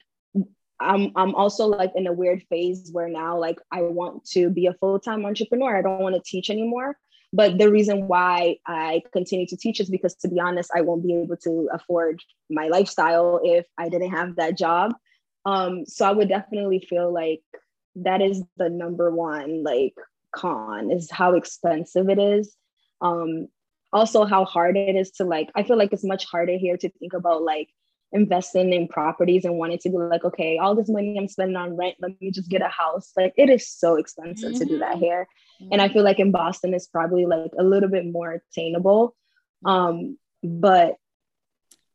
[0.80, 4.66] I'm I'm also like in a weird phase where now like I want to be
[4.66, 5.78] a full-time entrepreneur.
[5.78, 6.98] I don't want to teach anymore.
[7.32, 11.04] But the reason why I continue to teach is because to be honest, I won't
[11.04, 14.94] be able to afford my lifestyle if I didn't have that job.
[15.44, 17.42] Um, so I would definitely feel like
[17.96, 19.96] that is the number one like
[20.32, 22.56] con is how expensive it is.
[23.02, 23.48] Um,
[23.94, 26.90] also how hard it is to like i feel like it's much harder here to
[27.00, 27.70] think about like
[28.12, 31.76] investing in properties and wanting to be like okay all this money i'm spending on
[31.76, 34.60] rent let me just get a house like it is so expensive mm-hmm.
[34.60, 35.04] to do that mm-hmm.
[35.04, 35.28] here
[35.62, 35.70] mm-hmm.
[35.72, 39.16] and i feel like in boston it's probably like a little bit more attainable
[39.66, 40.96] um but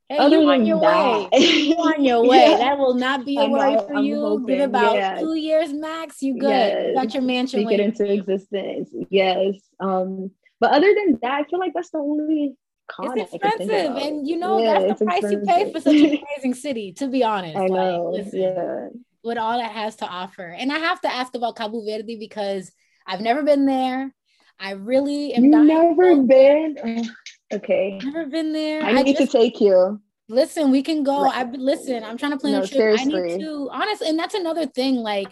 [0.09, 1.39] Hey, Other you on your that, way.
[1.39, 2.51] You on your way.
[2.51, 2.57] yeah.
[2.57, 4.19] That will not be a worry for I'm you.
[4.19, 5.21] Hoping, Give about yeah.
[5.21, 6.23] two years max.
[6.23, 6.49] You good.
[6.49, 6.87] Yes.
[6.89, 7.61] You got your mansion.
[7.61, 8.89] Speak it into existence.
[9.11, 9.57] Yes.
[9.79, 12.57] Um, but other than that, I feel like that's the only
[12.89, 13.19] con.
[13.19, 15.41] It's expensive, and you know yeah, that's the price expensive.
[15.41, 16.93] you pay for such an amazing city.
[16.95, 18.05] To be honest, I know.
[18.05, 18.89] Like, listen, yeah.
[19.23, 22.71] With all it has to offer, and I have to ask about Cabo Verde because
[23.07, 24.15] I've never been there.
[24.59, 25.51] I really am.
[25.51, 27.09] Never been?
[27.51, 27.99] Okay.
[28.05, 28.83] Never been there.
[28.83, 29.99] I need I just, to take you.
[30.29, 31.27] Listen, we can go.
[31.27, 32.05] I listen.
[32.05, 32.73] I'm trying to plan no, a trip.
[32.73, 33.15] Seriously.
[33.15, 34.97] I need to honestly, and that's another thing.
[34.97, 35.29] Like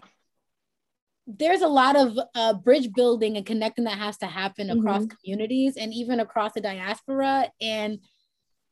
[1.26, 5.16] there's a lot of uh, bridge building and connecting that has to happen across mm-hmm.
[5.16, 7.50] communities and even across the diaspora.
[7.60, 7.98] And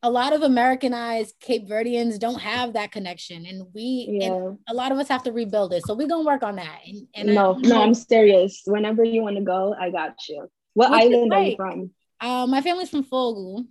[0.03, 4.27] a lot of Americanized Cape Verdeans don't have that connection, and we, yeah.
[4.27, 5.85] and a lot of us have to rebuild it.
[5.87, 6.81] So we're gonna work on that.
[6.87, 8.63] And, and no, I, no, I'm serious.
[8.67, 10.49] Whenever you want to go, I got you.
[10.75, 11.91] What island are you from?
[12.21, 13.65] Uh, my family's from Fogo.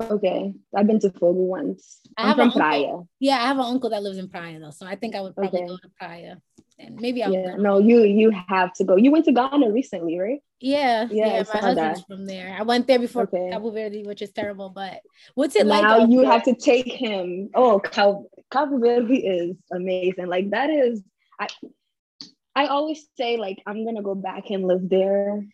[0.00, 2.00] Okay, I've been to Fogo once.
[2.16, 3.00] I I'm from Praia.
[3.20, 5.34] Yeah, I have an uncle that lives in Praia though, so I think I would
[5.34, 5.68] probably okay.
[5.68, 6.36] go to Praia
[6.78, 8.96] and maybe I'll yeah, no, you you have to go.
[8.96, 10.40] You went to Ghana recently, right?
[10.60, 12.06] Yeah, yeah, yeah my husband's that.
[12.06, 12.54] from there.
[12.58, 13.50] I went there before okay.
[13.50, 14.68] Cabo Verde, which is terrible.
[14.68, 15.00] But
[15.34, 15.82] what's it now like?
[15.82, 17.50] Now you have to take him.
[17.54, 20.26] Oh, Cabo, Cabo Verde is amazing.
[20.26, 21.02] Like that is,
[21.40, 21.48] I
[22.54, 25.46] I always say like I'm gonna go back and live there.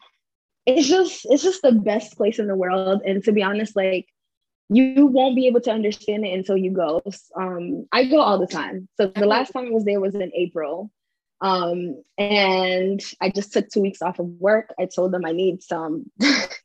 [0.67, 3.03] It's just it's just the best place in the world.
[3.05, 4.09] And to be honest, like
[4.69, 7.03] you won't be able to understand it until you go.
[7.37, 8.89] Um, I go all the time.
[8.97, 10.91] So the last time I was there was in April.
[11.43, 14.73] Um, and I just took two weeks off of work.
[14.79, 16.11] I told them I need some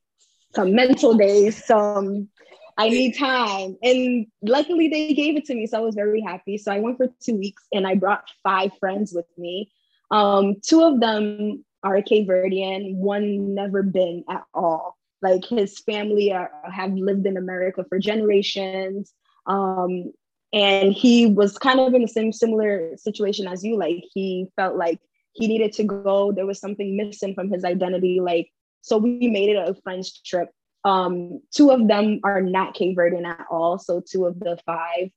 [0.56, 2.30] some mental days, some
[2.78, 3.76] I need time.
[3.82, 5.66] And luckily they gave it to me.
[5.66, 6.60] So I was very happy.
[6.60, 9.72] So I went for two weeks and I brought five friends with me.
[10.12, 14.96] Um, two of them are Cape Verdean, one never been at all.
[15.24, 19.12] Like his family are, have lived in America for generations.
[19.48, 20.14] Um,
[20.58, 23.78] and he was kind of in the same similar situation as you.
[23.78, 25.00] Like he felt like
[25.34, 26.32] he needed to go.
[26.32, 28.20] There was something missing from his identity.
[28.20, 28.52] Like,
[28.82, 30.50] so we made it a friends trip
[30.88, 33.78] um, two of them are not Cape Verdean at all.
[33.78, 35.10] So two of the five.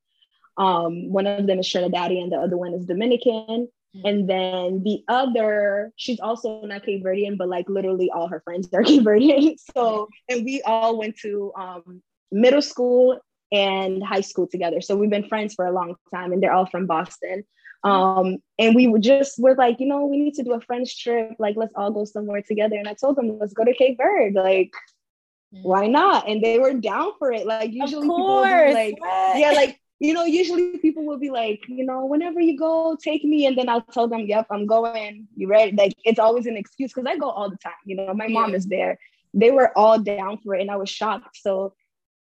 [0.57, 3.68] Um, one of them is Trinidadian, and the other one is Dominican.
[3.97, 4.07] Mm-hmm.
[4.07, 8.68] And then the other, she's also not Cape Verdean, but like literally all her friends
[8.72, 9.57] are Cape Verdean.
[9.74, 13.20] So, and we all went to um, middle school
[13.53, 14.80] and high school together.
[14.80, 17.44] So we've been friends for a long time and they're all from Boston.
[17.82, 20.94] Um, and we were just were like, you know, we need to do a friends
[20.94, 21.36] trip.
[21.38, 22.76] Like, let's all go somewhere together.
[22.76, 24.38] And I told them, let's go to Cape Verde.
[24.38, 24.72] Like,
[25.51, 26.28] why not?
[26.28, 27.46] And they were down for it.
[27.46, 28.42] Like usually people
[28.72, 32.96] like, yeah, like you know, usually people will be like, you know, whenever you go,
[33.03, 33.46] take me.
[33.46, 35.28] And then I'll tell them, yep, I'm going.
[35.36, 35.76] You ready?
[35.76, 37.72] Like it's always an excuse because I go all the time.
[37.84, 38.98] You know, my mom is there.
[39.34, 40.62] They were all down for it.
[40.62, 41.36] And I was shocked.
[41.36, 41.74] So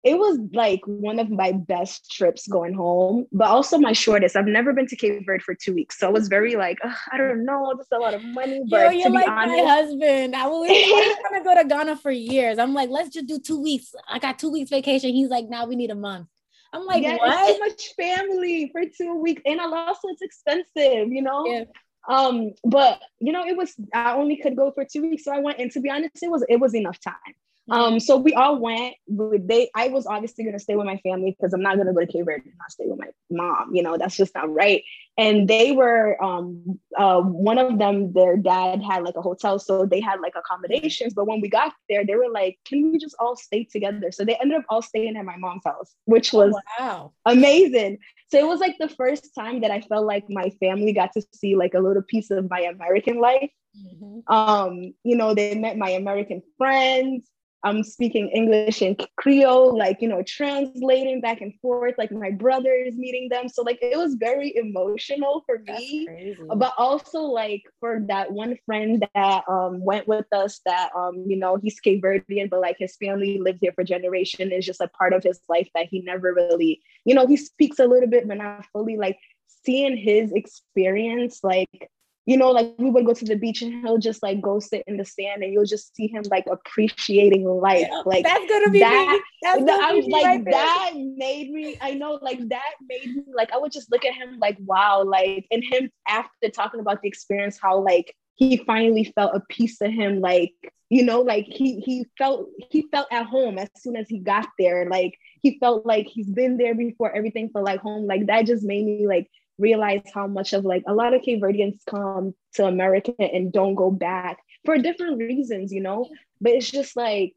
[0.03, 4.35] it was like one of my best trips going home, but also my shortest.
[4.35, 6.77] I've never been to Cape Verde for two weeks, so I was very like,
[7.11, 8.61] I don't know, this is a lot of money.
[8.69, 10.35] But Yo, you're like honest, my husband.
[10.35, 12.59] I was trying to go to Ghana for years.
[12.59, 13.93] I'm like, let's just do two weeks.
[14.07, 15.11] I got two weeks vacation.
[15.11, 16.27] He's like, now we need a month.
[16.73, 17.53] I'm like, yeah, what?
[17.53, 21.45] too much family for two weeks, and I also it's expensive, you know.
[21.45, 21.63] Yeah.
[22.07, 25.39] Um, but you know, it was I only could go for two weeks, so I
[25.39, 25.59] went.
[25.59, 27.35] And to be honest, it was it was enough time.
[27.69, 28.95] Um, so we all went.
[29.07, 32.07] They, I was obviously gonna stay with my family because I'm not gonna go to
[32.07, 33.75] Cape Verde and not stay with my mom.
[33.75, 34.83] You know, that's just not right.
[35.17, 39.85] And they were, um, uh, one of them, their dad had like a hotel, so
[39.85, 41.13] they had like accommodations.
[41.13, 44.23] But when we got there, they were like, "Can we just all stay together?" So
[44.23, 47.13] they ended up all staying at my mom's house, which oh, was oh, wow.
[47.25, 47.97] amazing.
[48.29, 51.25] So it was like the first time that I felt like my family got to
[51.33, 53.51] see like a little piece of my American life.
[53.75, 54.33] Mm-hmm.
[54.33, 57.29] Um, you know, they met my American friends
[57.63, 62.71] I'm speaking English and Creole, like, you know, translating back and forth, like my brother
[62.71, 63.49] is meeting them.
[63.49, 66.07] So, like, it was very emotional for me,
[66.55, 71.35] but also, like, for that one friend that um, went with us that, um, you
[71.35, 74.51] know, he's Cape Verdean, but like his family lived here for generations.
[74.53, 77.79] It's just a part of his life that he never really, you know, he speaks
[77.79, 78.97] a little bit, but not fully.
[78.97, 79.17] Like,
[79.65, 81.89] seeing his experience, like,
[82.27, 84.83] you know, like we would go to the beach and he'll just like go sit
[84.85, 87.87] in the sand and you'll just see him like appreciating life.
[88.05, 89.21] Like that's gonna be that.
[89.41, 91.77] That's gonna I was like right that made me.
[91.79, 95.03] I know, like that made me like I would just look at him like wow,
[95.05, 99.79] like and him after talking about the experience, how like he finally felt a piece
[99.79, 100.51] of him, like
[100.89, 104.49] you know, like he he felt he felt at home as soon as he got
[104.59, 104.89] there.
[104.89, 107.15] Like he felt like he's been there before.
[107.15, 108.05] Everything felt like home.
[108.05, 111.41] Like that just made me like realize how much of like a lot of Cape
[111.41, 116.09] Verdeans come to America and don't go back for different reasons, you know.
[116.39, 117.33] But it's just like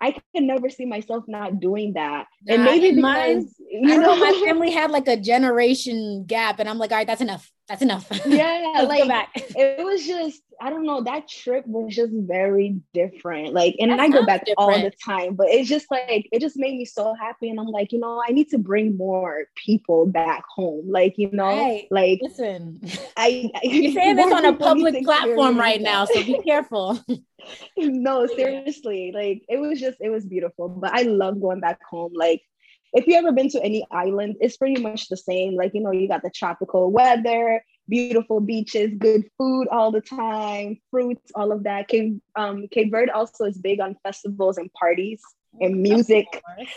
[0.00, 2.26] I can never see myself not doing that.
[2.44, 6.60] Nah, and maybe because mine, you know, know my family had like a generation gap,
[6.60, 7.50] and I'm like, all right, that's enough.
[7.68, 8.08] That's enough.
[8.26, 11.02] Yeah, like it was just I don't know.
[11.02, 13.54] That trip was just very different.
[13.54, 14.58] Like, and I go back different.
[14.58, 17.48] all the time, but it's just like it just made me so happy.
[17.50, 20.90] And I'm like, you know, I need to bring more people back home.
[20.90, 21.86] Like, you know, right.
[21.90, 22.80] like listen,
[23.16, 26.98] I, I you're saying this on a public platform right now, so be careful.
[27.76, 30.68] no, seriously, like it was just it was beautiful.
[30.68, 32.12] But I love going back home.
[32.14, 32.42] Like
[32.92, 35.56] if you ever been to any island, it's pretty much the same.
[35.56, 40.78] Like, you know, you got the tropical weather, beautiful beaches, good food all the time,
[40.90, 41.88] fruits, all of that.
[41.88, 45.22] Cape, um, Cape Verde also is big on festivals and parties
[45.60, 46.26] and music.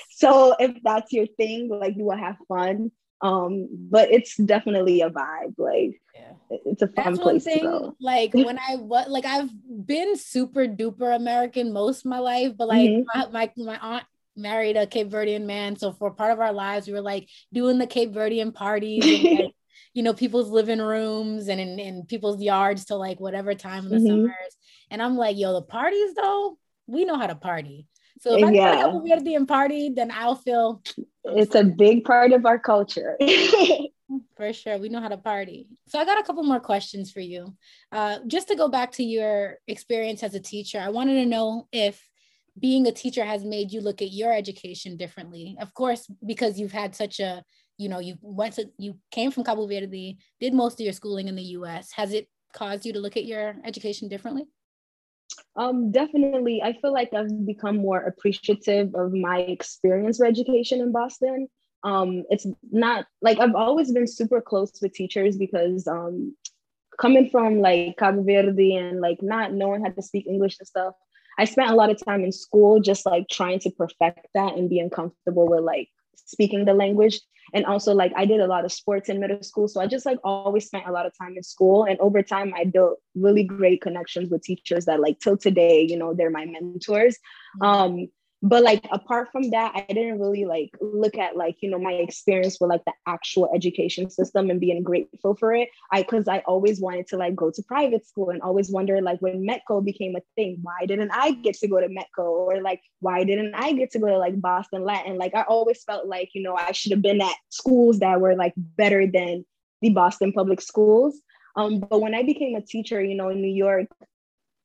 [0.10, 2.92] So if that's your thing, like you will have fun.
[3.24, 5.54] Um, but it's definitely a vibe.
[5.58, 6.58] Like yeah.
[6.66, 7.96] it's a fun that's place thing, to go.
[8.00, 9.50] Like when I what like I've
[9.86, 13.32] been super duper American most of my life, but like mm-hmm.
[13.32, 14.06] my, my my aunt
[14.36, 15.76] married a Cape Verdean man.
[15.76, 19.40] So for part of our lives, we were like doing the Cape Verdean parties, and,
[19.40, 19.56] like,
[19.94, 23.90] you know, people's living rooms and in, in people's yards till like whatever time in
[23.90, 24.08] the mm-hmm.
[24.08, 24.58] summers.
[24.90, 27.88] And I'm like, yo, the parties though, we know how to party.
[28.20, 28.84] So if I yeah.
[28.84, 30.84] go to Cape Verdean party, then I'll feel
[31.24, 33.18] it's a big part of our culture.
[34.38, 34.78] for sure.
[34.78, 35.68] We know how to party.
[35.88, 37.56] So I got a couple more questions for you.
[37.92, 41.68] Uh, just to go back to your experience as a teacher, I wanted to know
[41.72, 42.08] if
[42.60, 46.72] being a teacher has made you look at your education differently of course because you've
[46.72, 47.44] had such a
[47.82, 51.28] you know you went to you came from Cabo Verde, did most of your schooling
[51.28, 51.92] in the U.S.
[51.94, 54.46] Has it caused you to look at your education differently?
[55.56, 56.62] Um, definitely.
[56.62, 61.48] I feel like I've become more appreciative of my experience with education in Boston.
[61.84, 66.36] Um, it's not like I've always been super close with teachers because um,
[67.00, 70.94] coming from like Cabo Verde and like not knowing how to speak English and stuff,
[71.40, 74.70] I spent a lot of time in school just like trying to perfect that and
[74.70, 77.20] being comfortable with like speaking the language.
[77.54, 80.06] And also like i did a lot of sports in middle school so i just
[80.06, 81.84] like always spent a lot of time in school.
[81.84, 85.98] And over time i built really great connections with teachers that like till today you
[85.98, 87.18] know they're my mentors.
[87.62, 87.66] Mm-hmm.
[87.66, 88.08] um
[88.42, 91.94] but like apart from that i didn't really like look at like you know my
[91.94, 95.70] experience with like the actual education system and being grateful for it.
[95.92, 99.22] I because i always wanted to like go to private school and always wonder like
[99.22, 102.24] when metco became a thing why didn't i get to go to metco?
[102.24, 105.18] Or like why didn't i get to go to like boston latin?
[105.18, 108.36] Like i always felt like you know i should have been at schools that were
[108.36, 109.46] like better than
[109.82, 111.20] the boston public schools.
[111.56, 113.88] Um, but when I became a teacher, you know, in New York,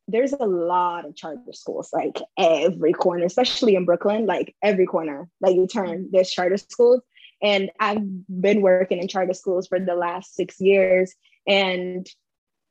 [0.09, 5.28] there's a lot of charter schools, like every corner, especially in Brooklyn, like every corner
[5.40, 7.02] that you turn, there's charter schools.
[7.42, 11.14] And I've been working in charter schools for the last six years.
[11.46, 12.07] And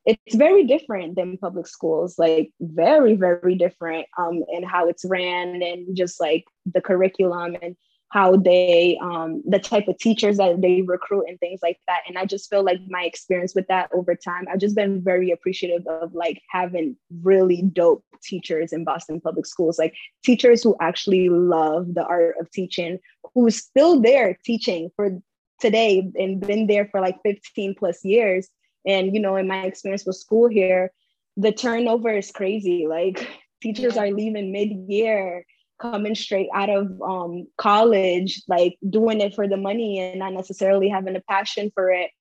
[0.05, 5.61] it's very different than public schools, like very, very different um, in how it's ran
[5.61, 7.75] and just like the curriculum and
[8.09, 12.01] how they um, the type of teachers that they recruit and things like that.
[12.07, 15.31] And i just feel like my experience with that over time i've just been very
[15.31, 19.93] appreciative of like having really dope teachers in boston public schools like
[20.23, 22.97] teachers who actually love the art of teaching
[23.33, 25.21] who's still there teaching for
[25.59, 28.49] today and been there for like 15 plus years.
[28.85, 30.91] And you know in my experience with school here
[31.37, 32.87] the turnover is crazy.
[32.87, 33.27] Like
[33.61, 35.45] teachers are leaving mid-year
[35.79, 40.89] coming straight out of um, college, like doing it for the money and not necessarily
[40.89, 42.11] having a passion for it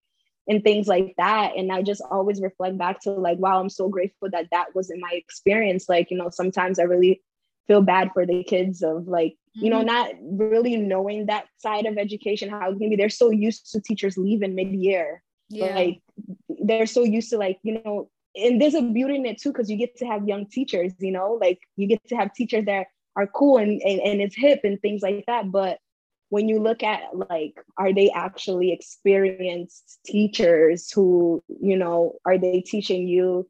[0.47, 1.53] and things like that.
[1.57, 5.01] And I just always reflect back to like, wow, I'm so grateful that that wasn't
[5.01, 5.89] my experience.
[5.89, 7.21] Like, you know, sometimes I really
[7.67, 9.63] feel bad for the kids of like, mm-hmm.
[9.63, 9.87] you know, mm-hmm.
[9.87, 14.53] not really knowing that side of education, how maybe they're so used to teachers leaving
[14.53, 15.23] mid-year.
[15.49, 15.75] Yeah.
[15.75, 16.01] Like
[16.49, 19.69] they're so used to like, you know, and there's a beauty in it too, because
[19.69, 22.87] you get to have young teachers, you know, like you get to have teachers that
[23.15, 25.51] are cool and, and, and it's hip and things like that.
[25.51, 25.79] But
[26.29, 32.61] when you look at like, are they actually experienced teachers who, you know, are they
[32.61, 33.47] teaching you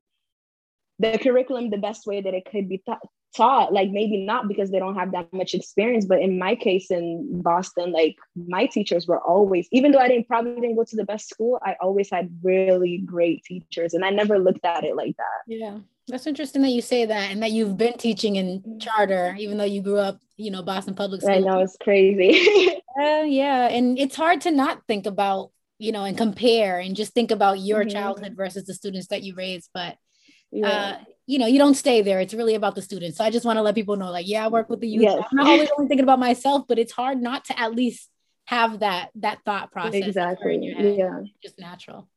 [0.99, 2.97] the curriculum the best way that it could be th-
[3.35, 3.73] taught?
[3.73, 7.41] Like maybe not because they don't have that much experience but in my case in
[7.41, 11.03] boston like my teachers were always even though i didn't probably didn't go to the
[11.03, 15.17] best school i always had really great teachers and i never looked at it like
[15.17, 15.41] that.
[15.47, 19.57] Yeah that's interesting that you say that and that you've been teaching in charter, even
[19.57, 21.33] though you grew up, you know, Boston Public School.
[21.33, 22.69] I know it's crazy.
[22.99, 23.67] uh, yeah.
[23.69, 27.59] And it's hard to not think about, you know, and compare and just think about
[27.59, 27.89] your mm-hmm.
[27.89, 29.69] childhood versus the students that you raised.
[29.73, 29.97] But
[30.51, 30.67] yeah.
[30.67, 30.97] uh,
[31.27, 32.19] you know, you don't stay there.
[32.19, 33.17] It's really about the students.
[33.17, 35.03] So I just want to let people know, like, yeah, I work with the youth.
[35.03, 35.23] Yes.
[35.31, 38.09] I'm not always only thinking about myself, but it's hard not to at least
[38.45, 40.05] have that that thought process.
[40.05, 40.59] Exactly.
[40.77, 41.21] Yeah.
[41.41, 42.07] Just natural.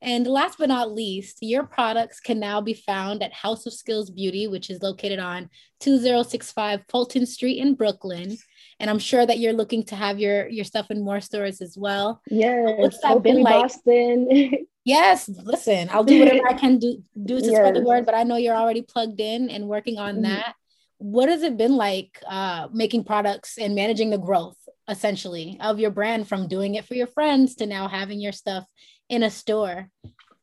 [0.00, 4.10] And last but not least, your products can now be found at House of Skills
[4.10, 8.36] Beauty, which is located on 2065 Fulton Street in Brooklyn.
[8.78, 11.76] And I'm sure that you're looking to have your your stuff in more stores as
[11.76, 12.22] well.
[12.30, 13.54] Yeah, what's that been like?
[13.54, 14.52] Boston.
[14.84, 17.56] yes, listen, I'll do whatever I can do do to yes.
[17.56, 20.24] spread the word, but I know you're already plugged in and working on mm-hmm.
[20.24, 20.54] that.
[20.98, 24.56] What has it been like uh, making products and managing the growth
[24.88, 28.64] essentially of your brand from doing it for your friends to now having your stuff
[29.08, 29.90] in a store?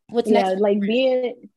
[0.09, 0.61] What's yeah, next?
[0.61, 1.49] like being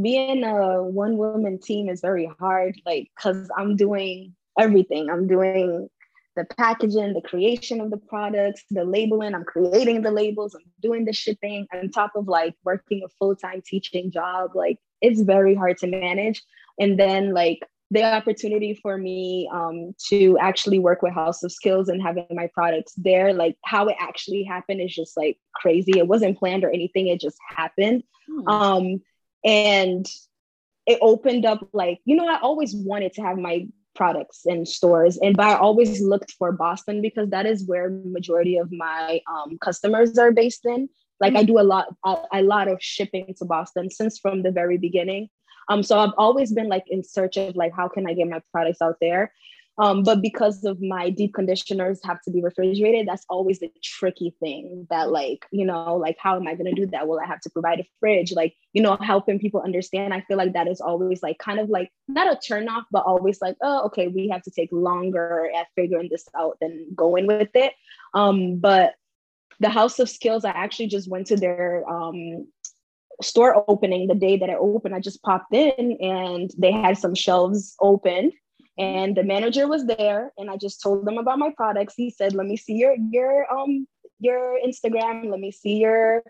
[0.00, 2.80] being a one woman team is very hard.
[2.84, 5.08] Like, cause I'm doing everything.
[5.10, 5.88] I'm doing
[6.36, 9.34] the packaging, the creation of the products, the labeling.
[9.34, 10.54] I'm creating the labels.
[10.54, 14.50] I'm doing the shipping on top of like working a full time teaching job.
[14.54, 16.42] Like, it's very hard to manage.
[16.78, 17.60] And then like
[17.90, 22.48] the opportunity for me um, to actually work with House of Skills and having my
[22.52, 25.98] products there, like how it actually happened is just like crazy.
[25.98, 28.02] It wasn't planned or anything, it just happened.
[28.28, 28.48] Hmm.
[28.48, 29.02] Um,
[29.44, 30.06] and
[30.86, 35.16] it opened up like, you know, I always wanted to have my products in stores
[35.16, 39.58] and but I always looked for Boston because that is where majority of my um,
[39.58, 40.88] customers are based in.
[41.20, 41.34] Like.
[41.34, 44.76] I do a lot, a, a lot of shipping to Boston since from the very
[44.76, 45.30] beginning.
[45.68, 48.40] Um, so I've always been like in search of like how can I get my
[48.52, 49.32] products out there.
[49.78, 54.34] Um, but because of my deep conditioners have to be refrigerated, that's always the tricky
[54.40, 57.06] thing that like, you know, like how am I gonna do that?
[57.06, 58.32] Will I have to provide a fridge?
[58.32, 60.14] Like, you know, helping people understand.
[60.14, 63.04] I feel like that is always like kind of like not a turn off, but
[63.04, 67.26] always like, oh, okay, we have to take longer at figuring this out than going
[67.26, 67.74] with it.
[68.14, 68.94] Um, but
[69.60, 72.46] the House of Skills, I actually just went to their um,
[73.22, 74.94] store opening the day that I opened.
[74.94, 78.32] I just popped in and they had some shelves open
[78.78, 81.94] and the manager was there and I just told them about my products.
[81.96, 83.86] He said, "Let me see your your um
[84.20, 85.30] your Instagram.
[85.30, 86.22] Let me see your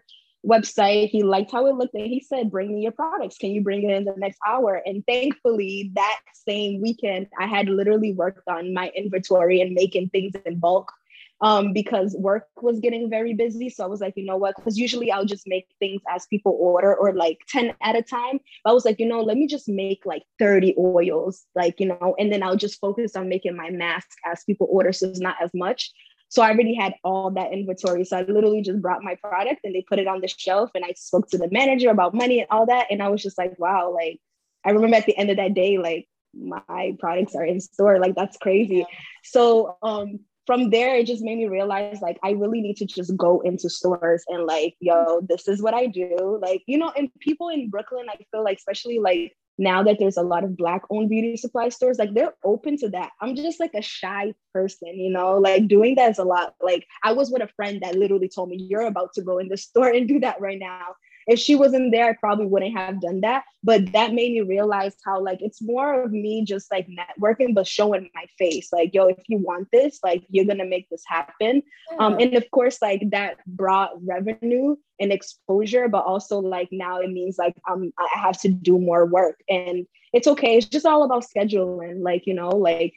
[0.47, 1.09] website.
[1.09, 3.37] He liked how it looked and he said, Bring me your products.
[3.37, 4.81] Can you bring it in the next hour?
[4.87, 10.35] And thankfully, that same weekend, I had literally worked on my inventory and making things
[10.45, 10.93] in bulk
[11.41, 13.69] um, because work was getting very busy.
[13.69, 14.57] So I was like, you know what?
[14.57, 18.41] Because usually I'll just make things as people order or like 10 at a time.
[18.65, 21.87] But I was like, you know, let me just make like 30 oils, like, you
[21.87, 24.93] know, and then I'll just focus on making my mask as people order.
[24.93, 25.93] So it's not as much.
[26.29, 28.05] So I already had all that inventory.
[28.05, 30.85] So I literally just brought my product and they put it on the shelf and
[30.85, 32.87] I spoke to the manager about money and all that.
[32.91, 34.21] And I was just like, wow, like
[34.65, 37.99] I remember at the end of that day, like my products are in store.
[37.99, 38.87] Like that's crazy.
[39.23, 43.17] So um from there it just made me realize like I really need to just
[43.17, 46.39] go into stores and like, yo, this is what I do.
[46.41, 50.19] Like, you know, and people in Brooklyn, I feel like especially like now that there's
[50.19, 53.11] a lot of black owned beauty supply stores like they're open to that.
[53.21, 56.55] I'm just like a shy person you know like doing that is a lot.
[56.61, 59.49] Like i was with a friend that literally told me you're about to go in
[59.49, 60.95] the store and do that right now
[61.27, 63.45] if she wasn't there, I probably wouldn't have done that.
[63.65, 67.67] But that made me realize how like it's more of me just like networking, but
[67.67, 68.69] showing my face.
[68.73, 71.63] Like, yo, if you want this, like you're gonna make this happen.
[71.99, 77.11] Um, and of course, like that brought revenue and exposure, but also like now it
[77.11, 79.41] means like um I have to do more work.
[79.49, 80.57] And it's okay.
[80.57, 82.95] It's just all about scheduling, like, you know, like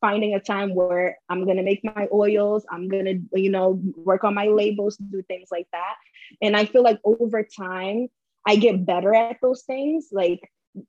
[0.00, 4.34] finding a time where I'm gonna make my oils, I'm gonna, you know, work on
[4.34, 5.96] my labels, do things like that.
[6.42, 8.08] And I feel like over time,
[8.46, 10.08] I get better at those things.
[10.12, 10.40] Like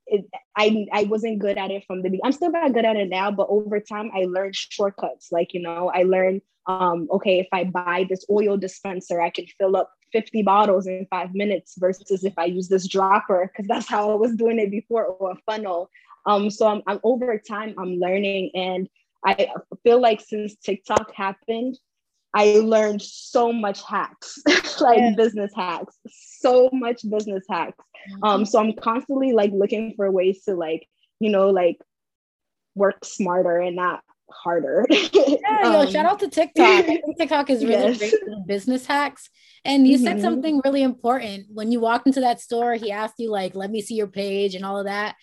[0.06, 0.26] it,
[0.56, 2.22] I I wasn't good at it from the beginning.
[2.24, 5.32] I'm still not good at it now, but over time I learned shortcuts.
[5.32, 9.46] Like you know, I learned um, okay, if I buy this oil dispenser, I can
[9.58, 13.88] fill up 50 bottles in five minutes versus if I use this dropper, because that's
[13.88, 15.90] how I was doing it before, or a funnel.
[16.26, 18.50] Um, so I'm, I'm over time, I'm learning.
[18.54, 18.88] And
[19.24, 19.48] I
[19.82, 21.78] feel like since TikTok happened,
[22.34, 24.38] I learned so much hacks,
[24.80, 25.14] like yeah.
[25.16, 27.84] business hacks, so much business hacks.
[28.12, 28.24] Mm-hmm.
[28.24, 30.86] Um, so I'm constantly like looking for ways to like,
[31.20, 31.78] you know, like
[32.74, 34.00] work smarter and not
[34.30, 34.86] harder.
[34.90, 36.66] yeah, um, yo, shout out to TikTok.
[36.66, 37.98] I think TikTok is really yes.
[37.98, 39.30] great for business hacks.
[39.64, 40.04] And you mm-hmm.
[40.04, 42.74] said something really important when you walked into that store.
[42.74, 45.16] He asked you like, "Let me see your page" and all of that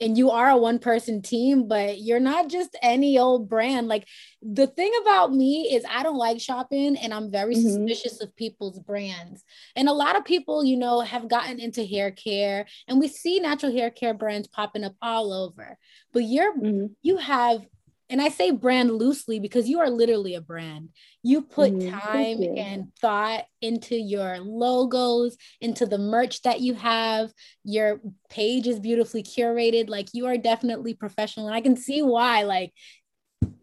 [0.00, 3.88] and you are a one person team, but you're not just any old brand.
[3.88, 4.06] Like
[4.40, 7.68] the thing about me is I don't like shopping and I'm very mm-hmm.
[7.68, 9.44] suspicious of people's brands.
[9.76, 13.40] And a lot of people, you know, have gotten into hair care and we see
[13.40, 15.76] natural hair care brands popping up all over.
[16.12, 16.86] But you're mm-hmm.
[17.02, 17.66] you have
[18.10, 20.88] and I say brand loosely because you are literally a brand.
[21.22, 22.54] You put mm, time you.
[22.56, 27.32] and thought into your logos, into the merch that you have.
[27.62, 29.88] Your page is beautifully curated.
[29.88, 31.46] Like you are definitely professional.
[31.46, 32.72] And I can see why, like,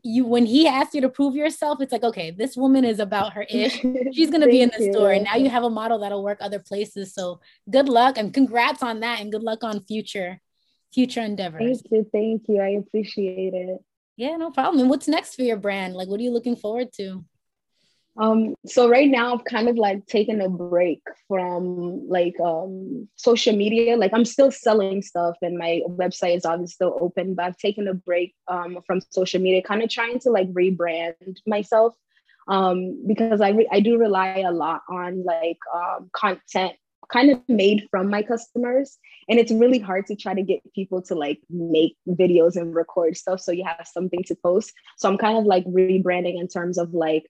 [0.02, 3.34] you when he asked you to prove yourself, it's like, okay, this woman is about
[3.34, 3.84] her ish.
[4.14, 5.12] She's gonna be in the store.
[5.12, 7.14] And now you have a model that'll work other places.
[7.14, 10.40] So good luck and congrats on that and good luck on future
[10.94, 11.82] future endeavors.
[11.82, 12.10] Thank you.
[12.14, 12.62] Thank you.
[12.62, 13.84] I appreciate it.
[14.18, 14.82] Yeah, no problem.
[14.82, 15.94] And what's next for your brand?
[15.94, 17.24] Like, what are you looking forward to?
[18.20, 23.56] Um, so right now I've kind of like taken a break from like um social
[23.56, 23.96] media.
[23.96, 27.88] Like I'm still selling stuff and my website is obviously still open, but I've taken
[27.88, 31.14] a break um from social media, kind of trying to like rebrand
[31.46, 31.94] myself.
[32.48, 36.74] Um, because I re- I do rely a lot on like um content
[37.12, 38.98] kind of made from my customers.
[39.30, 43.18] And it's really hard to try to get people to like make videos and record
[43.18, 44.74] stuff so you have something to post.
[44.98, 47.26] So i'm kind of like rebranding in terms of like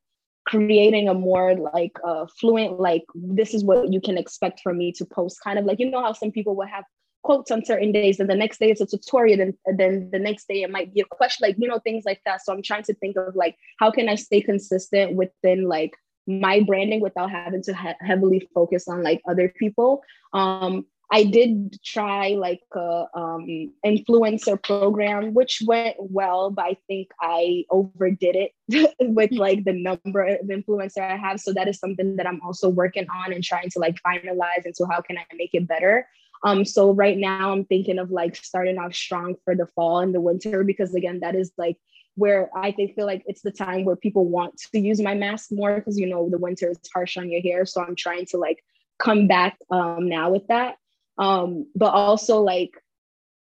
[0.48, 4.94] creating a more like uh, fluent like this is what you can expect from me
[4.94, 6.86] to post kind of like you know how some people will have
[7.22, 10.48] quotes on certain days and the next day it's a tutorial and, then the next
[10.48, 12.42] day it might be a question like you know things like that.
[12.44, 15.92] So i'm trying to think of like how can i stay consistent within like
[16.28, 20.04] my branding without having to he- heavily focus on like other people.
[20.34, 27.12] Um, I did try like a um, influencer program, which went well, but I think
[27.22, 31.40] I overdid it with like the number of influencer I have.
[31.40, 34.86] So that is something that I'm also working on and trying to like finalize into
[34.90, 36.08] how can I make it better.
[36.44, 40.14] Um, so right now I'm thinking of like starting off strong for the fall and
[40.14, 41.78] the winter because again, that is like
[42.18, 45.50] where I think feel like it's the time where people want to use my mask
[45.52, 47.66] more because you know the winter is harsh on your hair.
[47.66, 48.64] So I'm trying to like
[49.00, 50.76] come back um, now with that.
[51.18, 52.72] Um, but also like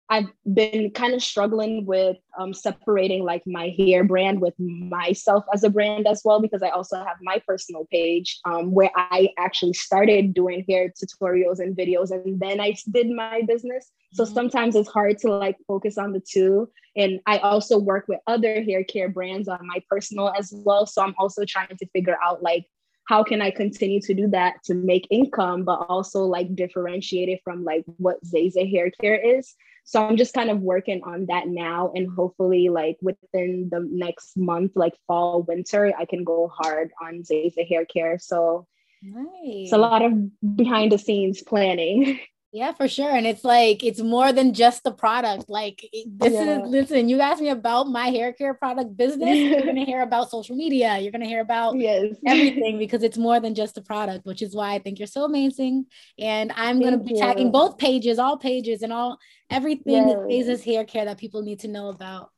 [0.09, 5.63] I've been kind of struggling with um, separating like my hair brand with myself as
[5.63, 9.73] a brand as well, because I also have my personal page um, where I actually
[9.73, 13.91] started doing hair tutorials and videos, and then I did my business.
[14.13, 14.33] So mm-hmm.
[14.33, 16.69] sometimes it's hard to like focus on the two.
[16.95, 20.85] And I also work with other hair care brands on my personal as well.
[20.85, 22.65] So I'm also trying to figure out like
[23.05, 27.41] how can I continue to do that to make income, but also like differentiate it
[27.43, 29.55] from like what Zeisa hair care is.
[29.85, 31.91] So I'm just kind of working on that now.
[31.93, 37.23] And hopefully, like within the next month, like fall, winter, I can go hard on
[37.23, 38.17] Zeisa hair care.
[38.17, 38.65] So
[39.01, 39.25] nice.
[39.43, 40.13] it's a lot of
[40.55, 42.19] behind the scenes planning.
[42.53, 43.09] Yeah, for sure.
[43.09, 45.49] And it's like it's more than just the product.
[45.49, 46.61] Like this yeah.
[46.61, 49.35] is listen, you asked me about my hair care product business.
[49.39, 50.99] You're gonna hear about social media.
[50.99, 52.13] You're gonna hear about yes.
[52.27, 55.25] everything because it's more than just the product, which is why I think you're so
[55.25, 55.87] amazing.
[56.19, 57.19] And I'm Thank gonna be you.
[57.19, 59.17] tagging both pages, all pages, and all
[59.49, 60.45] everything yes.
[60.45, 62.29] that hair care that people need to know about.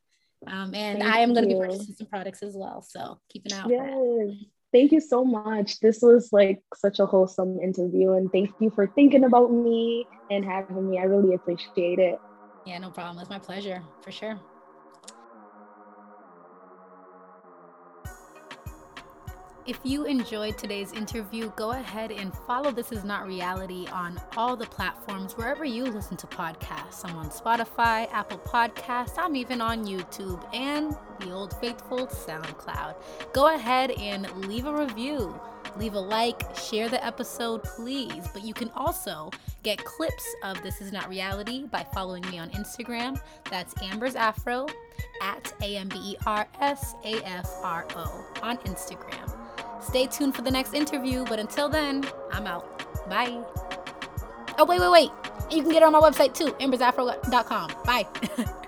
[0.48, 1.56] Um, and Thank I am gonna you.
[1.56, 2.82] be purchasing some products as well.
[2.82, 3.70] So keep an eye out.
[3.70, 4.46] Yes.
[4.76, 5.80] Thank you so much.
[5.80, 10.44] This was like such a wholesome interview, and thank you for thinking about me and
[10.44, 11.00] having me.
[11.00, 12.20] I really appreciate it.
[12.66, 13.20] Yeah, no problem.
[13.20, 14.38] It's my pleasure for sure.
[19.68, 24.56] If you enjoyed today's interview, go ahead and follow This Is Not Reality on all
[24.56, 27.04] the platforms, wherever you listen to podcasts.
[27.04, 32.94] I'm on Spotify, Apple Podcasts, I'm even on YouTube, and the old faithful SoundCloud.
[33.34, 35.34] Go ahead and leave a review,
[35.78, 38.28] leave a like, share the episode, please.
[38.34, 39.32] But you can also
[39.64, 43.20] get clips of This Is Not Reality by following me on Instagram.
[43.50, 44.68] That's Amber's Afro
[45.24, 49.45] at A M B E R S A F R O on Instagram.
[49.82, 52.66] Stay tuned for the next interview, but until then, I'm out.
[53.10, 53.44] Bye.
[54.58, 55.12] Oh, wait, wait, wait.
[55.52, 57.72] You can get it on my website too, ambersafro.com.
[57.86, 58.08] Bye.